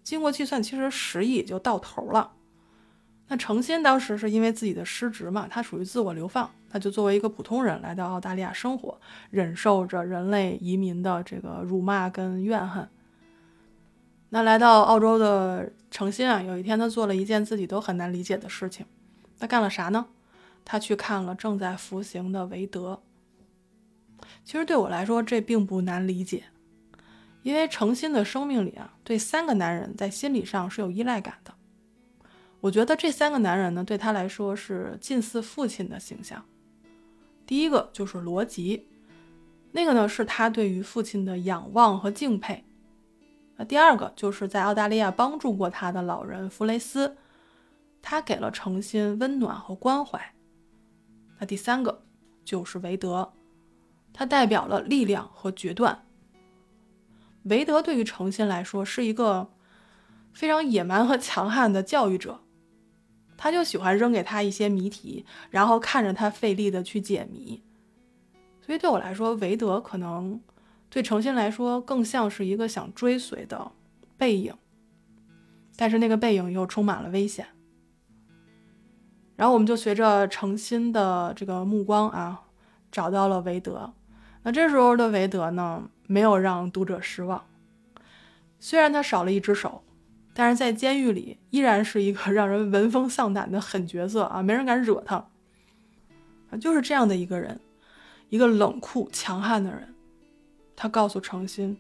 [0.02, 2.32] 经过计算，其实十亿就到头了。
[3.28, 8.98] 那诚心当时是因为自己的失职嘛，他属于自我流放，他就作为一个普通人来到澳大利亚生活，
[9.30, 12.88] 忍受着人类移民的这个辱骂跟怨恨。
[14.30, 18.84] 那来到澳洲的诚心啊，有一天他做了一件自己都很难理解的事情，
[19.38, 20.06] 他干了啥呢？
[20.66, 23.00] 他去看了正在服刑的韦德。
[24.44, 26.44] 其实对我来说这并不难理解，
[27.42, 31.54] 因为诚心的生命里啊，对三个男人在心理上是有依赖感的。
[32.60, 36.44] 我觉得这三个男人呢，对他来说是近似父亲的形象。
[37.46, 38.88] 第一个就是罗辑，
[39.70, 42.64] 那个呢是他对于父亲的仰望和敬佩。
[43.56, 47.16] 那第二个就是在澳大利亚帮助过他的老人弗雷斯，
[48.02, 50.32] 他给了诚心温暖和关怀。
[51.38, 52.02] 那第三个
[52.44, 53.32] 就是韦德，
[54.12, 56.06] 他代表了力量和决断。
[57.44, 59.50] 韦德对于诚心来说是一个
[60.32, 62.40] 非常野蛮和强悍的教育者。
[63.38, 67.62] 他就喜欢扔给他一些谜题，然后看着他费力的去解谜。
[68.62, 70.40] 所以对我来说，韦德可能
[70.88, 73.70] 对诚心来说更像是一个想追随的
[74.16, 74.54] 背影，
[75.76, 77.46] 但是那个背影又充满了危险。
[79.36, 82.42] 然后我们就随着诚心的这个目光啊，
[82.90, 83.92] 找到了韦德。
[84.42, 87.44] 那这时候的韦德呢，没有让读者失望，
[88.58, 89.82] 虽然他少了一只手。
[90.38, 95.16] 但是在监狱里依然是一个让人闻风丧胆的狠角色啊，没人敢惹他
[96.50, 97.58] 啊，就是这样的一个人，
[98.28, 99.94] 一个冷酷强悍的人。
[100.76, 101.78] 他告诉诚心，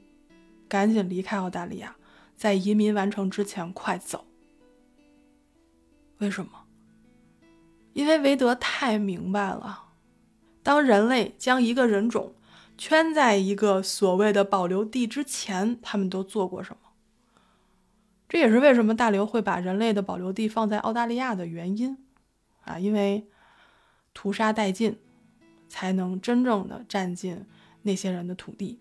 [0.70, 1.96] 赶紧离开澳大利亚，
[2.34, 4.24] 在移民完成之前快走。
[6.16, 6.50] 为什么？
[7.96, 9.84] 因为韦德太明白了，
[10.62, 12.34] 当人类将一个人种
[12.76, 16.90] 圈在一个所谓的保留地之前，他们都做过什么。
[18.28, 21.96] 这也是为什么大刘会把人类的保留地放在澳大利亚的原因，
[22.64, 23.26] 啊，因为
[24.12, 24.98] 屠杀殆尽，
[25.66, 27.46] 才能真正的占尽
[27.80, 28.78] 那些人的土地。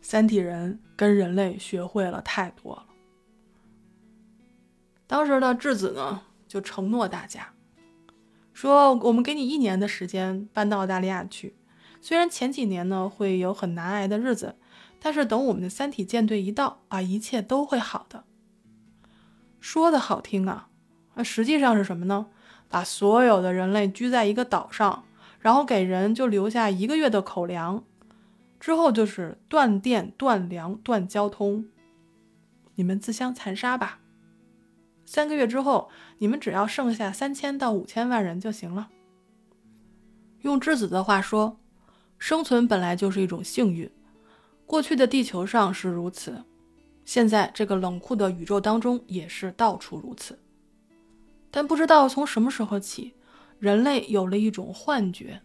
[0.00, 2.86] 三体人跟人类学会了太多了。
[5.06, 7.51] 当时的质子呢，就承诺大家，
[8.52, 11.56] 说我们给你一年的时间搬到澳大利亚去，
[12.00, 14.56] 虽然前几年呢会有很难挨的日子，
[15.00, 18.24] 但是等我们的三体舰队一到啊，一切都会好的。
[19.58, 20.68] 说的好听啊，
[21.14, 22.26] 那实际上是什么呢？
[22.68, 25.04] 把所有的人类拘在一个岛上，
[25.40, 27.84] 然后给人就留下一个月的口粮，
[28.60, 31.66] 之后就是断电、断粮、断交通，
[32.74, 33.98] 你们自相残杀吧。
[35.12, 38.88] 三个月之后，你们只要剩下三千到五千万人就行了。
[40.40, 41.60] 用质子的话说，
[42.18, 43.90] 生存本来就是一种幸运，
[44.64, 46.42] 过去的地球上是如此。
[47.04, 50.38] 现在这个冷酷的宇宙当中也是到处如此，
[51.50, 53.12] 但不知道从什么时候起，
[53.58, 55.42] 人类有了一种幻觉，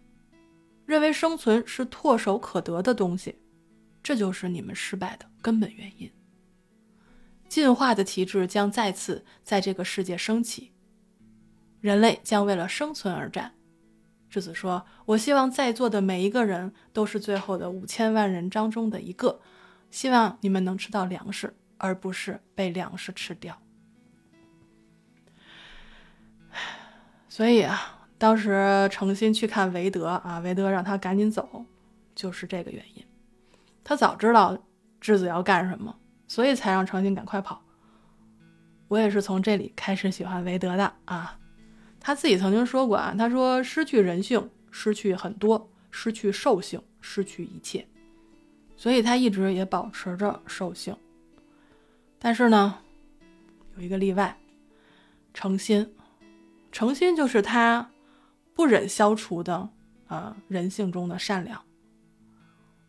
[0.86, 3.36] 认为生存是唾手可得的东西，
[4.01, 6.09] 这就是你们失败的根本原因。
[7.48, 10.72] 进化的旗帜将再次在这个世界升起，
[11.82, 13.54] 人类将为了生存而战。
[14.30, 19.39] 质子说：“我希望在座的每一个人都是最后的五千万人当中的一个。”
[19.89, 23.58] 希望你们能吃到粮食，而不是被粮食吃掉。
[27.30, 31.66] 所以啊，当时诚心去看韦德啊，韦德让他赶紧走，
[32.14, 33.06] 就是这个原因。
[33.82, 34.58] 他早知道
[35.00, 37.63] 质子要干什么，所以才让诚心赶快跑。
[38.88, 41.39] 我也是从这里开始喜欢韦德的啊。
[41.99, 47.88] 他自己曾经说过啊，他说失去人性，失去很多，失去兽性，失去一切。
[48.78, 50.95] 所以他一直也保持着兽性，
[52.19, 52.78] 但是呢，
[53.75, 54.38] 有一个例外，
[55.34, 55.95] 诚心，
[56.71, 57.89] 诚心就是他
[58.53, 59.67] 不忍消除的
[60.05, 61.59] 啊人性中的善良。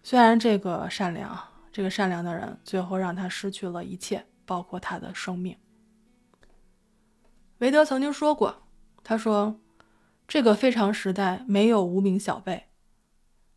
[0.02, 1.47] 虽然这个善良，
[1.78, 5.56] 这个善良的人最后让他失去了一切，包括他的生命。
[7.58, 8.64] 韦德曾经说过，
[9.04, 9.60] 他说
[10.26, 12.64] ：“这个非常时代没有无名小辈。”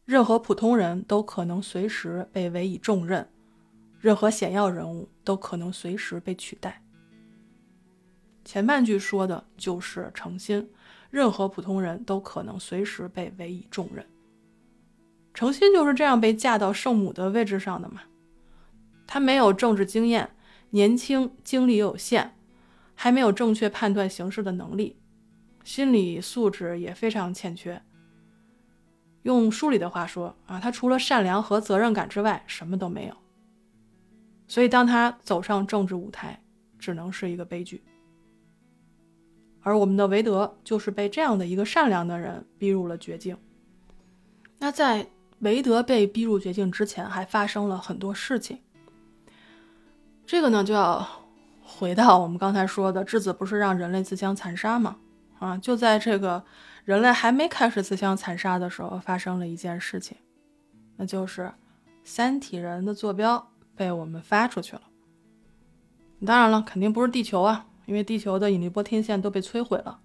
[0.05, 3.27] 任何普通人都可能随时被委以重任，
[3.99, 6.83] 任何显要人物都可能随时被取代。
[8.45, 10.71] 前半句说的就是诚心，
[11.09, 14.05] 任何普通人都可能随时被委以重任。
[15.33, 18.03] 诚心就是这样被架到圣母的位置上的嘛？
[19.13, 20.29] 他没有政治经验，
[20.69, 22.33] 年轻，精力有限，
[22.95, 24.95] 还没有正确判断形势的能力，
[25.65, 27.81] 心理素质也非常欠缺。
[29.23, 33.17] 用书里的话说啊，他除了善良和责任感之外，什么都没有。
[34.47, 36.41] 所以，当他走上政治舞台，
[36.79, 37.83] 只能是一个悲剧。
[39.59, 43.37] 而我们的韦德就是被这样的一个善良的人逼入了绝境。
[44.57, 45.05] 那在
[45.39, 48.57] 韦德被逼入绝境之前，还发生了很多事情。
[50.31, 51.05] 这个呢，就要
[51.61, 54.95] 回到我们刚才说的，质子不是让人类自相残杀吗？
[55.39, 56.41] 啊，就在这个。
[56.85, 60.15] 人类还没开始自相残杀的时候，发生了一件事情，
[60.95, 61.51] 那就是
[62.05, 64.83] 三体人的坐标被我们发出去了。
[66.25, 69.99] 当然了，肯定不是地球啊，因为地球的引力波天线都被摧毁了。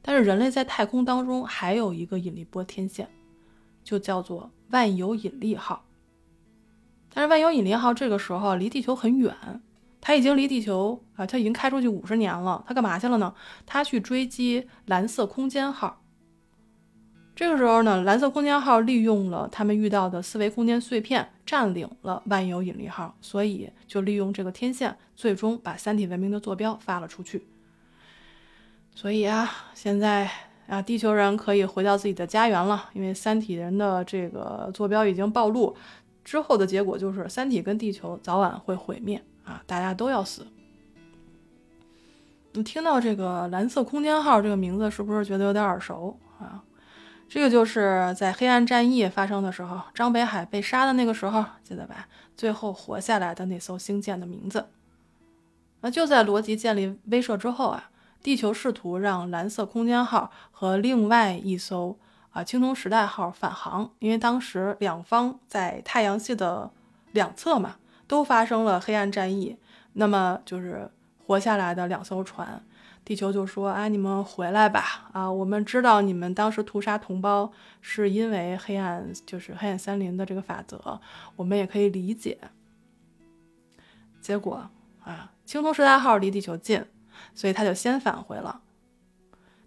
[0.00, 3.06] 但是人类在太空当中还有一个引力波天线，
[3.84, 5.84] 就叫做万有引力号。
[7.12, 9.34] 但是万有引力号这个时候离地球很远。
[10.04, 12.64] 他已经离地球啊，他已经开出去五十年了。
[12.66, 13.32] 他干嘛去了呢？
[13.64, 16.02] 他去追击蓝色空间号。
[17.36, 27.46] 这个时候呢，蓝色空间号利用了他们遇到的四维空间碎片，占领了万有引力号，所以就利用这个天线，最终把三体文明的坐标发了出去。
[28.96, 30.28] 所以啊，现在
[30.66, 35.76] 啊，地球人可以回到自己的家园了，因为三体人的这个坐标已经暴露。
[36.24, 39.22] 之后的结果就是，三体跟地球早晚会毁灭。
[39.44, 40.46] 啊，大家都要死。
[42.52, 46.62] 你听到这个“蓝色空间号”这个名字，是不是觉得有点耳熟啊？
[47.28, 52.06] 这个就是在黑暗战役发生的时候，张北海被杀的那个时候，记得吧？
[52.36, 54.68] 最后活下来的那艘星舰的名字。
[55.80, 57.90] 那就在罗辑建立威慑之后啊，
[58.22, 61.98] 地球试图让蓝色空间号和另外一艘
[62.32, 66.70] 啊青铜时代号返航，因为当时两方在太阳系的
[67.12, 67.76] 两侧嘛。
[68.08, 69.56] 都发生了黑暗战役，
[69.94, 70.90] 那么就是
[71.24, 72.62] 活下来的两艘船，
[73.06, 75.08] 地球就说：“哎，你们回来吧！
[75.12, 81.00] 啊，我们知道你们当时屠杀同胞是因为黑暗，就是黑暗森林的这个法则，
[81.36, 82.36] 我们也可以理解。”
[84.20, 84.68] 结果
[85.04, 86.84] 啊，青铜时代号离地球近，
[87.34, 88.60] 所以他就先返回了。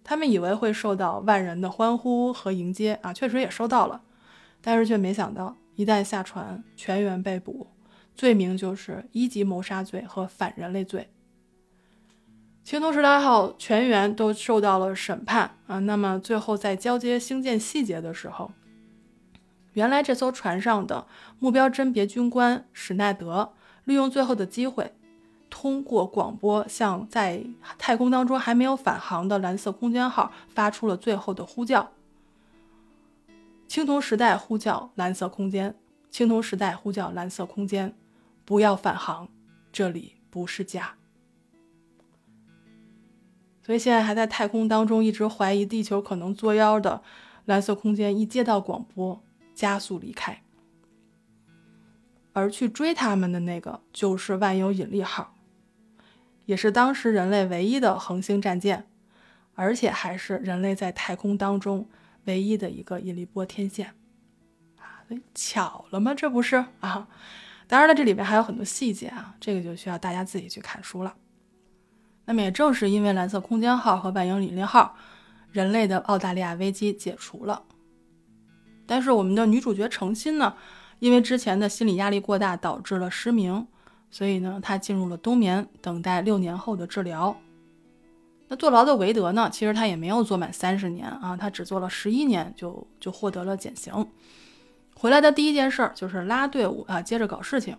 [0.05, 4.03] 他们以为会受到万人的欢呼和迎接啊，确实也收到了，
[4.61, 7.67] 但是却没想到，一旦下船，全员被捕。
[8.13, 11.09] 罪名就是一级谋杀罪和反人类罪。
[12.63, 15.79] 青铜时代号全员都受到了审判啊。
[15.79, 18.51] 那么最后在交接星舰细节的时候，
[19.73, 21.07] 原来这艘船上的
[21.39, 23.53] 目标甄别军官史奈德
[23.83, 24.93] 利用最后的机会，
[25.49, 27.45] 通过广播向在
[27.77, 31.91] 太空当中还没有返航的蓝色空间号发出了最后的呼叫
[33.67, 35.75] ：“青铜时代呼叫蓝色空间，
[36.09, 37.95] 青铜时代呼叫蓝色空间，
[38.43, 39.29] 不要返航，
[39.71, 40.95] 这里不是家。”
[43.63, 47.01] 所以现在还在太空当中，一直怀疑地球可能作妖的
[47.45, 49.21] 蓝色空间，一接到广播。
[49.55, 50.43] 加速离开，
[52.33, 55.33] 而去追他们的那个就是万有引力号，
[56.45, 58.87] 也是当时人类唯一的恒星战舰，
[59.53, 61.89] 而且还是人类在太空当中
[62.25, 63.93] 唯一的一个引力波天线
[64.77, 65.05] 啊！
[65.33, 66.13] 巧了吗？
[66.13, 67.07] 这不是啊！
[67.67, 71.15] 当然了，这里面还有很多细节啊，这个就需要大家自己去看书了。
[72.25, 74.95] 那么也正是因为蓝色空间号和万有引力号，
[75.51, 77.63] 人类的澳大利亚危机解除了。
[78.85, 80.55] 但是我们的女主角程心呢，
[80.99, 83.67] 因为之前的心理压力过大导致了失明，
[84.09, 87.35] 所以呢，他进入了冬眠，等待六年后的治疗。
[88.47, 94.07] 那坐牢的韦德呢，其实他也没有坐满三十年啊，他只坐了十一年就就获得了减刑。
[94.95, 97.77] 回来的第一件事就是拉队伍啊，接着搞事情。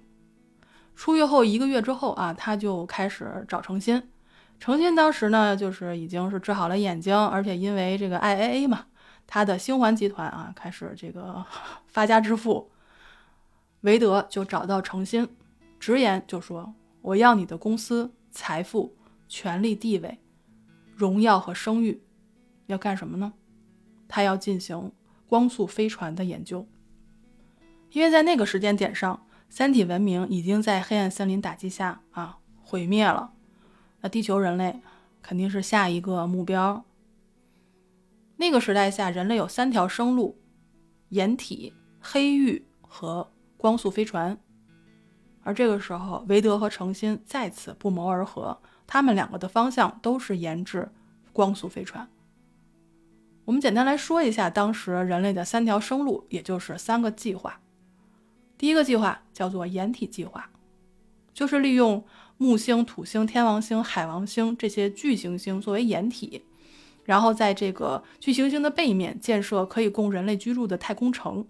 [0.94, 4.02] 出狱后一个月之后啊，他就开始找程心。
[4.58, 8.86] 程心当时呢，就是已经是治好了眼睛，而且因为这个 IAA 嘛。
[9.28, 11.44] 他的星环集团啊，开始这个
[11.88, 12.70] 发家致富，
[13.80, 15.28] 韦德就找到程心，
[15.78, 18.96] 直言就说：“我要你的公司、财富、
[19.28, 20.18] 权力、地位、
[20.94, 22.02] 荣耀和声誉，
[22.66, 23.32] 要干什么呢？
[24.08, 24.92] 他要进行
[25.26, 26.66] 光速飞船的研究，
[27.92, 33.32] 因为在那个时间点上，三体文明已经在黑暗森林打击下啊毁灭了，
[34.00, 34.80] 那地球人类
[35.22, 36.84] 肯定是下一个目标。”
[38.38, 40.38] 那个时代下，人类有三条生路：
[41.08, 44.38] 掩体、黑域和光速飞船。
[45.46, 50.90] 而这个时候，韦德和程心再次不谋而合，他们两个的方向都是研制
[51.32, 52.08] 光速飞船。
[53.44, 57.60] 我们简单来说一下当时人类的三条生路，也就是三个计划。
[58.58, 60.50] 第一个计划叫做掩体计划，
[61.32, 62.04] 就是利用
[62.38, 66.42] 木星、土星、天王星、海王星这些巨行星作为掩体。
[67.04, 71.46] 然后在这个巨行星的背面建设可以供人类居住的太空城，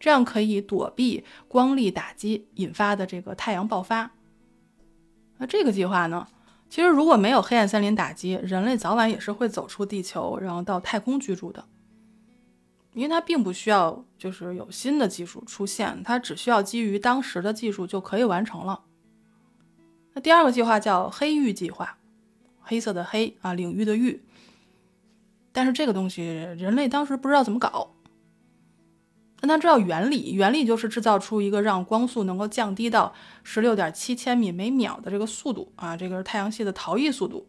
[0.00, 4.10] 这样可以躲避光力打击引发的这个太阳爆发。
[5.36, 6.26] 那这个计划呢，
[6.68, 11.64] 其实如果没有黑暗森林打击，人类早晚也是会走出地球，然后到太空居住的。
[12.92, 18.82] 因为它并不需要就是有新的技术出现，它只需要基于当时的技术就可以完成了。
[20.12, 21.98] 那第二个计划叫黑域计划，
[22.60, 24.24] 黑色的黑啊，领域的域。
[25.52, 27.94] 但是这个东西，人类当时不知道怎么搞。
[29.40, 33.12] 但他知道原理，原理就是制造出一个让光速能够降低到
[33.42, 37.46] 十六点七千米每秒的这个速度啊，这个是太阳系的逃逸速度。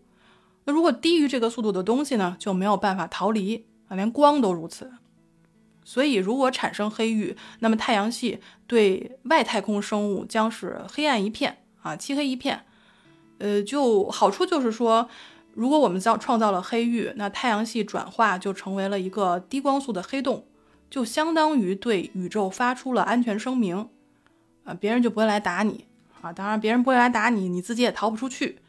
[0.63, 4.91] 那如果低于这个速度的东西呢，就没有办法逃离啊，连光都如此。
[5.83, 12.65] 所以，如果产生黑域，那么太阳系对外太空生物将是黑暗一片啊，漆黑一片。
[13.39, 15.09] 呃，就好处就是说。
[15.53, 20.45] 如果我们造创造了黑域，那太阳系转化就成为了一个低光速的黑洞，
[20.91, 23.87] 就相当于对宇宙发出了安全声明，
[24.65, 25.85] 啊，别人就不会来打你
[26.21, 26.33] 啊。
[26.33, 28.59] 当然，别人不会来打你，你自己也逃不出去，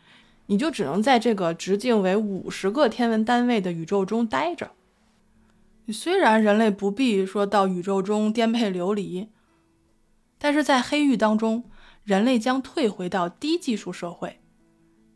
[0.46, 4.70] 你就只能在这个直径为五十个天文单位的宇宙中待着。
[5.88, 9.28] 虽然人类不必说到宇宙中颠沛流离，
[10.38, 11.64] 但是在黑域当中，
[12.04, 14.38] 人类将退回到低技术社会。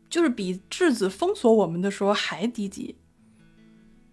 [0.09, 2.97] 就是比质子封锁我们的时候还低级，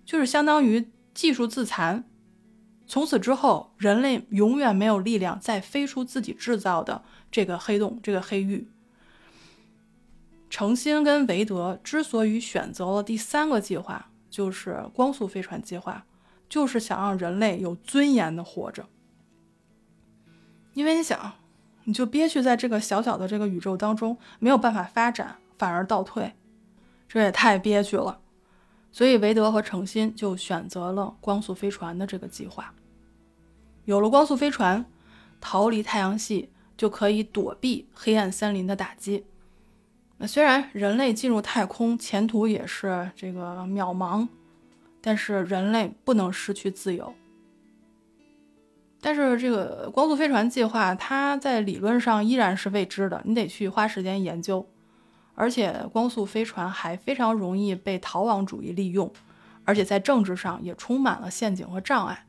[0.05, 2.05] 就是相当于技术自残。
[2.87, 8.69] 从此之后，人类永远没有力量再飞出自己制造的这个黑洞、这个黑域。
[10.51, 16.05] 程心跟韦德之所以选择了第三个计划，就是光速飞船计划，
[16.49, 18.87] 就是想让人类有尊严的活着。
[20.75, 21.33] 因为你想，
[21.85, 25.37] 你就憋屈在这个小小的这个宇宙当中，没有办法发展。
[25.57, 26.35] 反而倒退，
[27.09, 28.21] 这也太憋屈了。
[28.95, 32.73] 所以韦德和程心就选择了光速飞船的这个计划。
[33.87, 34.87] 有了光速飞船，
[35.41, 39.25] 逃离太阳系就可以躲避黑暗森林的打击。
[40.19, 44.29] 那虽然人类进入太空前途也是这个渺茫，
[45.01, 47.13] 但是人类不能失去自由。
[49.01, 54.65] 但是这个光速飞船计划，它在理论上依然是未知的，你得去花时间研究。
[55.35, 59.13] 而且光速飞船还非常容易被逃亡主义利用，
[59.65, 62.27] 而且在政治上也充满了陷阱和障碍。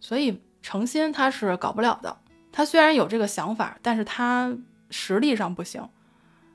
[0.00, 2.16] 所以诚心他是搞不了的。
[2.52, 4.56] 他虽然有这个想法，但是他
[4.90, 5.88] 实力上不行。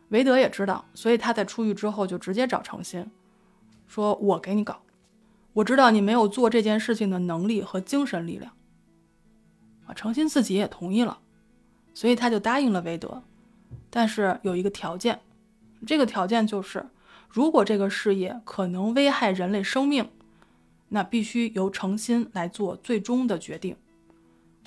[0.10, 3.12] 韦德也知道，所以他在出狱之后就直接找诚心，
[3.86, 4.82] 说：“我给你搞，
[5.54, 8.54] 我知道你没有做这件事情的能力和精神力量。”
[9.86, 11.20] 啊，诚心自己也同意了，
[11.94, 13.22] 所以他就答应了韦德，
[13.90, 15.20] 但是有一个条件，
[15.86, 16.86] 这个条件就是，
[17.30, 20.10] 如果这个事业可能危害人类生命，
[20.90, 23.76] 那必须由诚心来做最终的决定，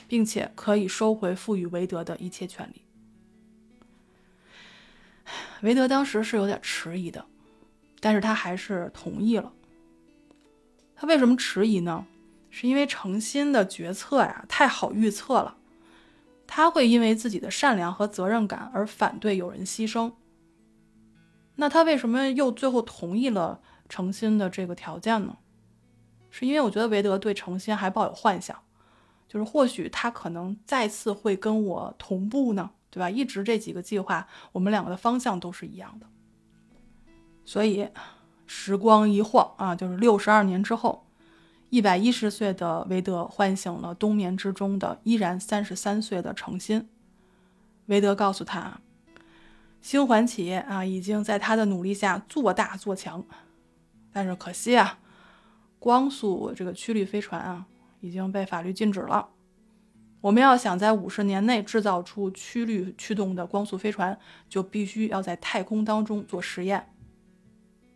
[0.07, 2.82] 并且可以收回赋予韦德的一切权利。
[5.62, 7.24] 韦德当时是有点迟疑的，
[8.00, 9.53] 但是他还是同意了。
[10.94, 12.07] 他为什么迟疑呢？
[12.50, 15.57] 是因为诚心的决策呀太好预测了，
[16.55, 20.12] 他会因为自己的善良和责任感而反对有人牺牲。
[21.57, 25.38] 那他为什么又最后同意了诚心的这个条件呢？
[26.28, 28.55] 是因为我觉得韦德对诚心还抱有幻想，
[29.26, 32.72] 就是或许他可能再次会跟我同步呢。
[32.90, 33.09] 对吧？
[33.09, 36.07] 一直这几个计划，我们两个的方向都是一样的。
[37.46, 37.88] 所以，
[38.46, 41.07] 时光一晃啊，就是六十二年之后，
[41.73, 46.87] 一百一十岁的韦德唤醒了冬眠之中的依然三十三岁的程心。
[47.87, 48.83] 韦德告诉他，
[49.81, 53.25] 星环企业啊，已经在他的努力下做大做强，
[54.12, 54.99] 但是可惜啊，
[55.79, 57.64] 光速这个曲率飞船啊，
[58.01, 59.31] 已经被法律禁止了。
[60.20, 66.93] 我们要想在五十年内制造出曲率驱动的光速飞船，就必须要在太空当中做实验。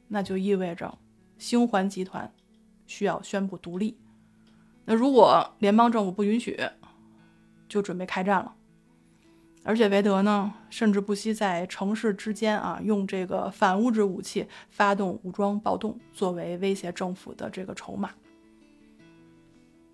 [0.08, 0.96] 那就意味着
[1.36, 2.32] 星环集团
[2.86, 3.96] 需要宣布独立。
[4.84, 6.58] 那如果联邦政府不允许，
[7.68, 8.54] 就准备开战了。
[9.64, 18.10] 而且韦德呢，甚至不惜在城市之间啊，用这个反物质武器发动武装暴动，作为威胁政府的这个筹码。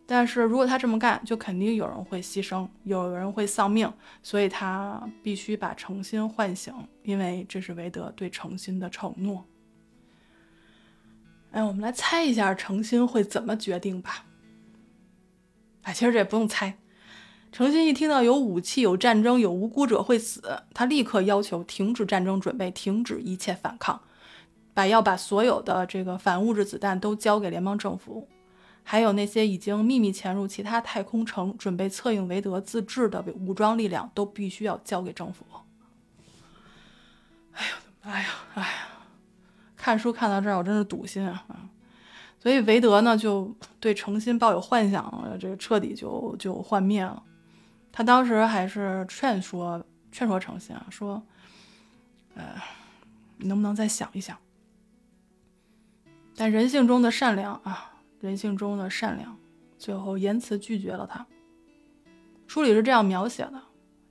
[0.05, 3.91] 但是如果他这么干，就肯定有人会牺牲，有人会丧命，
[4.23, 9.43] 所以他必须把诚心唤醒，因为这是韦德对诚心的承诺。
[11.53, 14.25] 哎，我们来猜一下诚心会怎么决定吧。
[15.83, 16.79] 哎，其实这也不用猜，
[17.51, 24.01] 诚心一听到有武器、有战争、有无辜者会死，他立刻要求停止战争准备，停止一切反抗，
[24.73, 28.29] 把要把所有的这个反物质子弹都交给联邦政府。
[28.85, 35.45] 还有那些已经秘密潜入其他太空城，准备策应韦德自治的武装力量，都必须要交给政府。
[37.53, 37.73] 哎呀，
[38.03, 38.89] 哎呀，哎呀！
[39.83, 41.45] 看书看到这儿，我真是堵心啊！
[42.39, 47.21] 所以韦德呢，就对诚心抱有幻想，这个彻底就就幻灭了。
[47.91, 51.21] 他当时还是劝说劝说诚心啊，说
[52.37, 52.55] ：“呃，
[53.39, 54.39] 能不能再想一想？”
[56.37, 57.95] 但人性中的善良啊！
[58.21, 59.37] 人性中的善良，
[59.79, 61.27] 最后言辞拒绝了他。
[62.47, 63.61] 书里是这样描写的：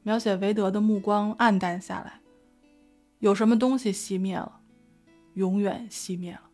[0.04, 2.20] 描写韦德的目光暗淡下来，
[3.20, 4.60] 有什么东西熄灭了，
[5.34, 6.50] 永远熄灭了。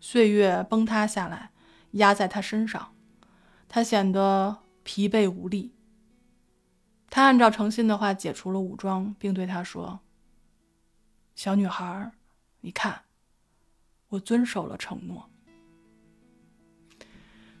[0.00, 1.52] 岁月崩塌下来，
[1.92, 2.94] 压在他身上，
[3.68, 5.74] 他显得疲惫无力。
[7.08, 10.00] 他按照诚心的话解除了武装，并对他说
[11.36, 12.12] ：“小女孩，
[12.62, 13.02] 你看，
[14.08, 15.28] 我遵守了承诺。”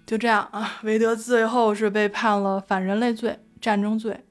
[0.04, 4.24] 就这样啊，韦德最后是被判了反人类罪、战争罪、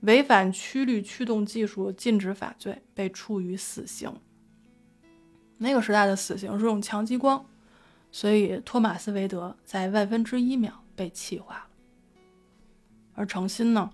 [0.00, 4.20] 违反曲率驱动技术禁止法罪，被处以死刑。
[5.58, 7.44] 那个时代的死刑是用强激光，
[8.10, 11.68] 所以托马斯·韦德在万分之一秒被气化。
[13.14, 13.90] 而诚心呢，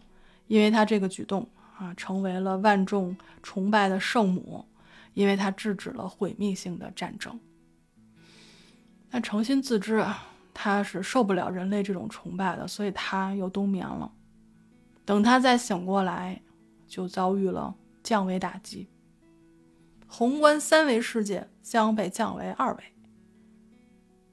[0.47, 4.65] 因为他这个举动啊，成为了万众崇拜的圣母，
[5.15, 7.41] 因为他制止了毁灭性的战争。
[9.11, 10.29] 但诚心自知啊。
[10.57, 14.13] 他是受不了人类这种崇拜的，所以他又冬眠了。
[15.05, 16.41] 等他再醒过来，
[16.87, 18.89] 就遭遇了降维打击。
[20.07, 22.85] 宏观三维世界将被降为二维。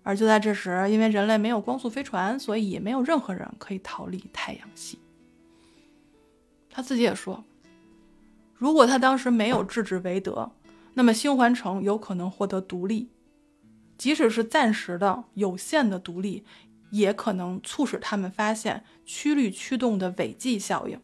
[0.04, 5.00] 而就在这时，因为人类没有光速飞船，所以也没有任何人可以逃离太阳系。
[6.70, 7.44] 他自己也说，
[8.54, 10.52] 如果他当时没有制止韦德，
[10.96, 13.10] 那么星环城有可能获得独立。
[13.98, 16.44] 即使是暂时的、有限的独立，
[16.90, 21.00] 也可能促使他们发现曲率驱动的尾迹效应，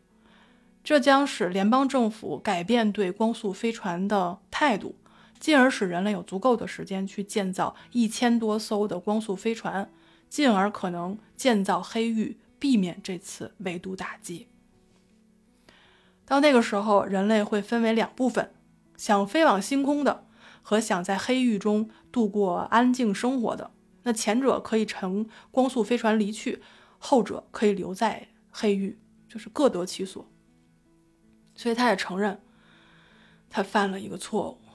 [0.84, 4.96] 这将使联邦政府改变对光速飞船的态度，
[5.40, 9.92] 进而使人类有足够的时间去建造一千多艘的光速飞船，
[10.30, 14.48] 进而可能建造黑域，避免这次围堵打击。
[16.26, 18.52] 到那个时候，人类会分为两部分：
[18.96, 20.26] 想飞往星空的。
[20.70, 23.72] 和想在黑域中度过安静生活的，
[24.04, 26.62] 那前者可以乘光速飞船离去，
[26.98, 30.30] 后者可以留在黑域，就是各得其所。
[31.56, 32.42] 所以他也承认，
[33.50, 34.67] 他犯了一个错误。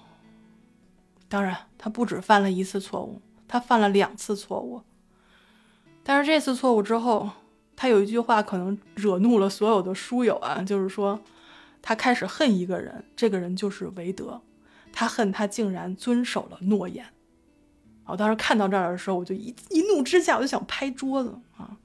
[1.33, 3.18] 当然，他不止犯了一次错误，
[3.49, 4.83] 他犯了两次错误。
[6.03, 7.30] 但是这次错误之后，
[7.74, 11.18] 他有一句话可能惹怒了所有的书友啊，就是说，
[11.80, 14.43] 他开始恨一个人，这个人就是韦德，
[14.93, 17.07] 他恨他竟然遵守了诺言。
[18.05, 21.78] 我当时看到这儿的时候，我就一一怒之下，我就想拍桌子啊！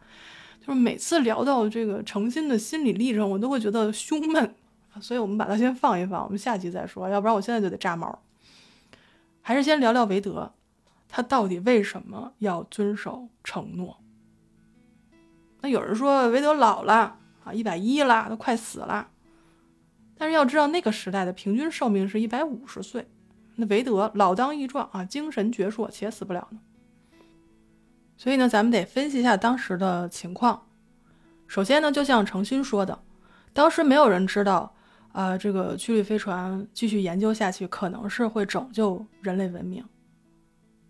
[0.60, 4.54] 就是每次聊到这个诚心的心理历程，我都会觉得胸闷，
[5.00, 8.20] 所以我们把它先放一放，我们下集再说，要不然我现在就得炸毛。
[9.48, 10.52] 还是先聊聊韦德，
[11.08, 14.04] 他到底为什么要遵守承诺？
[15.62, 19.10] 那有人说韦德老了啊，一百一了，都快死了。
[20.18, 23.08] 但是要知道那个时代的平均寿命是一百五十岁，
[23.56, 26.60] 那韦德老当益壮啊，精神矍铄，且死不了呢。
[28.18, 30.68] 所以呢，咱们得分析一下当时的情况。
[31.48, 33.02] 首先呢，就像程心说的，
[33.54, 34.74] 当时没有人知道。
[35.18, 39.84] 啊，这个曲率飞船继续研究下去，可能是会拯救人类文明。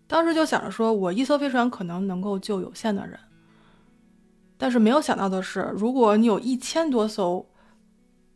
[0.06, 3.18] 当时就想着说，我一艘飞船可能能够救有限的人，
[4.58, 7.46] 但是没有想到的是，如果你有一千多艘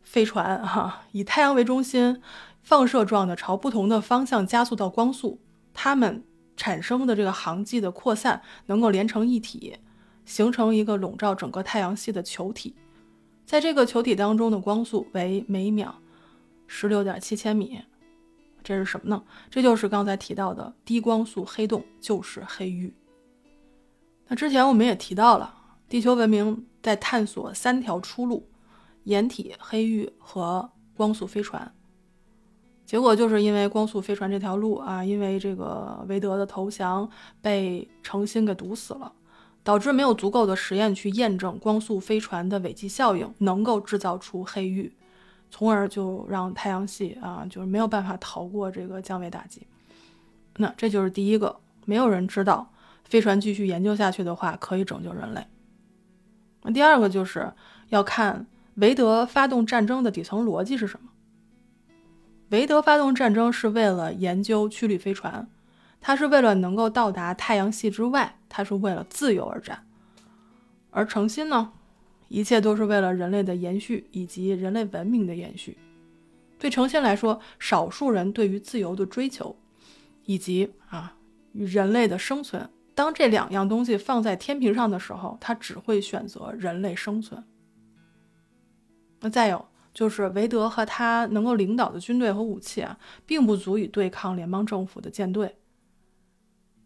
[0.01, 2.19] 飞船，哈，以太阳为中心，
[2.63, 5.39] 放射状的朝不同的方向加速到光速，
[5.75, 6.23] 它们
[6.57, 9.77] 产生的这个航迹的扩散，能够连成一体，
[10.25, 12.75] 形成一个笼罩整个太阳系的球体。
[13.45, 15.95] 在这个球体当中的光速为每秒
[16.65, 17.81] 十六点七千米，
[18.63, 19.23] 这是什么呢？
[19.49, 22.93] 这就是刚才提到的低光速黑洞，就是黑域。
[24.27, 25.53] 那之前我们也提到了，
[25.89, 28.47] 地球文明在探索三条出路：
[29.03, 31.73] 掩体、黑域和光速飞船。
[32.85, 37.09] 结果就是因为光速飞船这条路啊，因为这个韦德的投降
[37.41, 39.11] 被诚心给堵死了。
[39.63, 44.93] 导致没有足够的实验去验证光速飞船的尾迹效应能够制造出黑域，
[45.49, 49.65] 从而就让太阳系啊就是没有办法逃过这个降维打击。
[50.57, 52.71] 那这就是第一个，没有人知道
[53.05, 55.45] 飞船继续研究下去的话可以拯救人类。
[56.63, 57.53] 那第二个就是
[57.89, 58.45] 要看
[58.75, 61.09] 韦德发动战争的底层逻辑是什么。
[62.49, 65.47] 韦德发动战争是为了研究曲率飞船。
[66.05, 69.87] 他是为了能够到达太阳系之外，他是为了自由而战，
[70.91, 71.71] 而诚心呢，
[72.27, 75.77] 一切都是为了人类的延续以及人类文明的延续。
[76.59, 79.55] 对诚心来说，少数人对于自由的追求，
[80.25, 81.15] 以及啊
[81.53, 87.41] 与人类的生存，当这两样东西放在天平上的时候，他只会选择人类生存。
[89.21, 95.55] 那再有就是韦德和他能够领导的军队和武器啊，并不足以对抗联邦政府的舰队。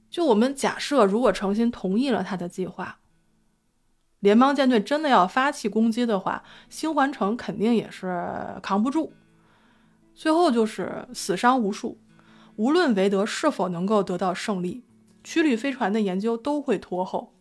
[0.09, 2.99] 就我们假设，如果诚心同意了他的计划，
[4.19, 9.13] 联邦舰队真的要发起攻击的话，星环城肯定也是扛不住，
[10.15, 11.99] 最后就是死伤无数。
[12.55, 14.83] 无论韦德是否能够得到胜利，
[15.23, 17.35] 曲率飞船的研究都会拖后，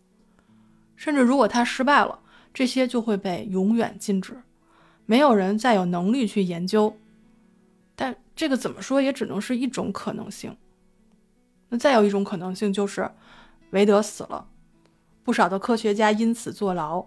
[0.94, 2.20] 甚至如果他失败了，
[2.52, 4.42] 这些就会被永远禁止，
[5.06, 6.94] 没有人再有能力去研究。
[7.94, 10.54] 但这个怎么说也只能是一种可能性。
[11.68, 13.10] 那再有一种可能性就是，
[13.70, 14.48] 韦德死了，
[15.22, 17.06] 不少的科学家因此坐牢。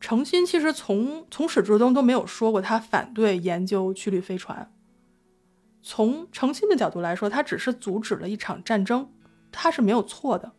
[0.00, 4.72] 诚心其实从从始至终都没有说过他反对研究曲率飞船。
[5.82, 9.10] 从诚心的角度来说，他只是阻止了一场战争，
[9.50, 10.52] 他是没有错的。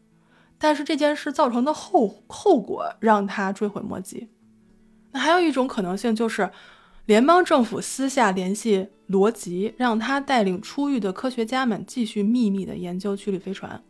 [0.58, 4.30] 但是这件事造成的后后果让他追悔莫及。
[5.12, 6.50] 那还有一种可能性就是。
[7.06, 13.84] 联邦政府私下联系罗辑，让他带领出狱的科学家们继续秘密的研究曲率飞船。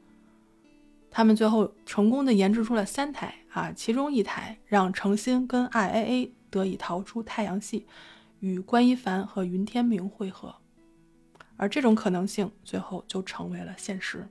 [1.11, 7.85] 他们最后成功的研制出了三台啊，其中一台让程心跟 IAA 得以逃出太阳系，
[8.39, 10.55] 与关一凡和云天明会合。
[11.57, 14.25] 而这种可能性最后就成为了现实。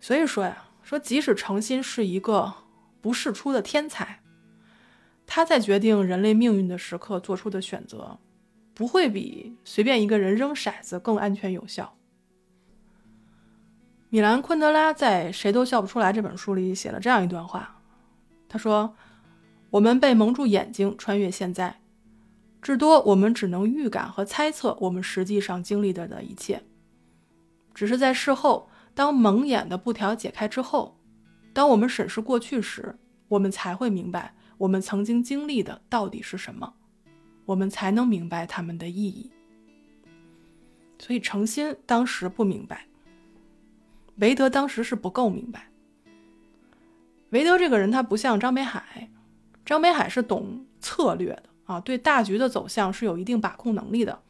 [0.00, 2.54] 所以说呀，说即使程心是一个
[3.02, 4.22] 不世出的天才。
[5.26, 8.18] 他在决定人类命运的时刻做出的选择，
[8.74, 11.94] 不会比随便一个人扔骰子更安全有效。
[14.08, 17.80] 米兰昆德拉在《谁都笑不出来》这本书里写了这样一段话，
[18.48, 18.94] 他说
[19.70, 21.80] ：“我们被蒙住眼睛穿越现在，
[22.60, 26.62] 至多我们只能预感和猜测我们实际上经历的的一切。
[27.74, 30.98] 只是在事后，当蒙眼的布条解开之后，
[31.52, 32.98] 当我们审视过去时，
[33.28, 36.74] 我们才会明白。”我们曾经经历的到底是什么，
[37.44, 39.30] 我们才能明白他们的意义。
[40.98, 42.86] 所以诚心当时不明白，
[44.16, 45.68] 韦德当时是不够明白。
[47.30, 49.10] 韦德这个人他不像张北海，
[49.64, 54.22] 张北海是懂策略的啊，对大局的走向是有一定把控能力的。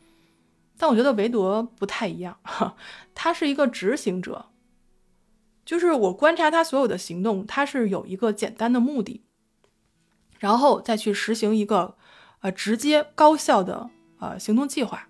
[0.78, 2.38] 但我觉得韦德不太一样，
[3.14, 4.46] 他是一个执行者，
[5.64, 9.22] 就是我观察他所有的行动，他是有一个简单的目的，
[10.38, 11.96] 然后再去实行一个
[12.42, 13.88] 呃直接高效的
[14.20, 15.08] 呃行动计划。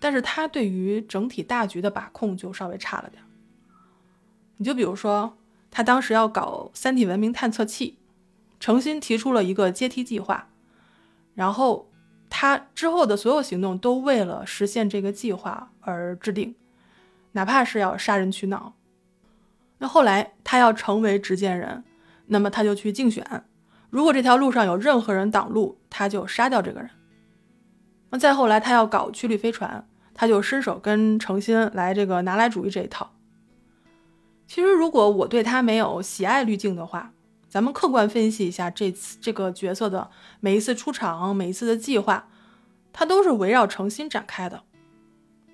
[0.00, 3.22] 但是他对于整体大局的把控就稍微差了点。
[4.56, 5.38] 你就比如说，
[5.70, 7.98] 他当时要搞三体文明探测器，
[8.58, 10.48] 诚心提出了一个阶梯计划，
[11.34, 11.86] 然后。
[12.32, 16.54] 他之后的所有行动都为了实现这个计划而制定，
[17.32, 18.76] 哪怕是要杀人取脑。
[19.78, 21.82] 那后来他要成为执剑人，
[22.26, 23.44] 那么他就去竞选。
[23.90, 26.88] 如果这条路上有任何人挡路，他就杀掉这个人。
[28.10, 33.12] 那再后来他要搞曲率飞船，他就伸手跟程心来这个拿来主义这一套。
[34.46, 37.12] 其实如果我对他没有喜爱滤镜的话，
[37.48, 40.10] 咱们客观分析一下这次这个角色的
[40.40, 42.28] 每一次出场，每一次的计划，
[42.92, 44.62] 它都是围绕诚心展开的。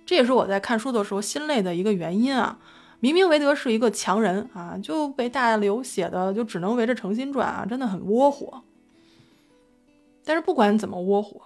[0.05, 2.59] 这也是我在看书的时候心累的一个原因啊！
[3.07, 8.65] 明明韦德是一个强人啊，就被大刘写的就只能围着诚心转啊，真的很窝火。
[10.25, 11.41] 但是不管怎么窝火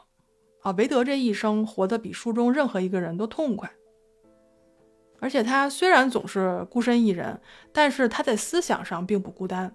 [0.63, 3.71] 啊，韦德这一生活得比书中任何一个人都痛快。
[5.19, 7.39] 而且他虽然总是孤身一人，
[7.75, 9.71] 但是他在思想上并不孤单。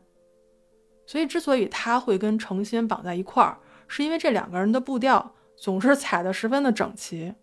[1.05, 7.35] 所以，之所以他会跟诚心绑在一块儿，是因为这两个人的步调总是踩得十分的整齐。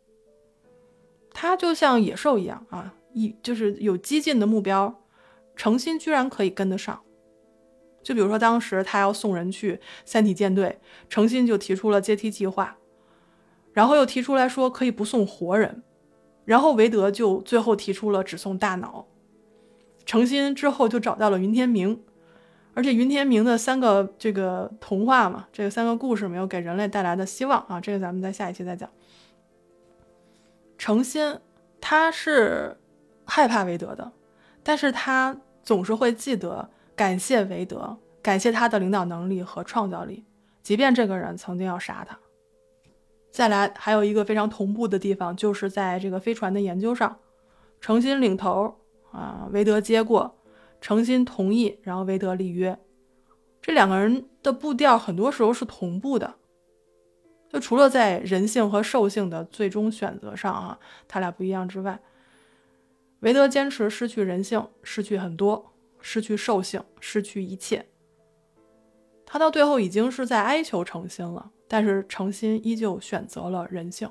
[1.31, 5.03] 他就像野兽一样啊，一就是有激进的目标，
[5.57, 7.01] 诚心居然可以跟得上。
[8.03, 12.77] 就比如说，当时他要送人去三体舰队，诚心就提出了阶梯计划，
[13.73, 15.83] 然后又提出来说可以不送活人，
[16.45, 19.07] 然后韦德就最后提出了只送大脑。
[20.05, 22.03] 诚心之后就找到了云天明。
[22.75, 28.89] 而且云天明的三个这个童话嘛，这个三个故事没有给人类带来的希望啊，这个咱们在下一期再讲。
[30.79, 31.39] 诚心
[31.83, 32.75] 他是
[33.25, 34.13] 害怕韦德的，
[34.63, 40.25] 但是他总是会记得感谢韦德，感谢他的领导能力和创造力，
[40.63, 42.19] 即便这个人曾经要杀他。
[43.31, 47.19] 再来还有一个非常同步的地方，就是在这个飞船的研究上，
[47.81, 48.77] 诚心领头
[49.11, 50.37] 啊，韦德接过。
[50.81, 52.77] 诚心同意，然后韦德立约，
[53.61, 56.35] 这两个人的步调很多时候是同步的。
[57.49, 62.01] 就除了在人性和兽性的最终选择上啊，他俩不一样之外，
[63.23, 67.87] 韦德坚持失去人性，失去很多，失去兽性，失去一切。
[69.25, 74.11] 他到最后已经是在哀求诚心了，但是诚心依旧选择了人性。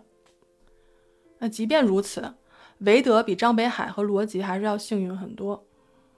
[1.40, 2.36] 那即便如此，
[2.80, 5.68] 韦德比张北海和罗辑还是要幸运很多。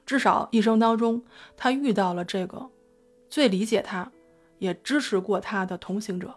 [0.05, 1.23] 至少一生当中，
[1.57, 2.69] 他遇到了这个
[3.27, 4.11] 最理解他，
[4.59, 6.35] 也支持过他的同行者。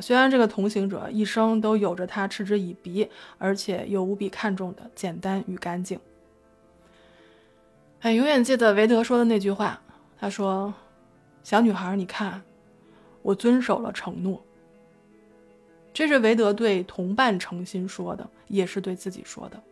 [0.00, 5.98] 虽然这个同行者一生都有着他嗤之以鼻，而且又无比看重的简单与干净。
[8.00, 9.80] 哎，永远记得韦德说的那句话，
[10.18, 10.72] 他说
[11.42, 12.42] ：“小女孩，你看，
[13.22, 14.42] 我遵守了承诺。”
[15.92, 19.62] 这是韦德对同伴诚心说的，也是对自己说的。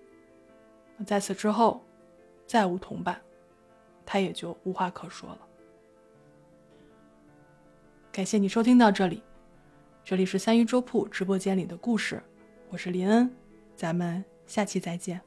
[1.07, 1.83] 在此之后。
[2.45, 3.19] 再无同伴，
[4.05, 5.39] 他也就无话可说了。
[8.11, 9.23] 感谢你收听到这里，
[10.05, 12.21] 这里是三鱼粥铺直播间里的故事，
[12.71, 13.31] 我是林恩，
[13.77, 15.21] 咱们下期再见。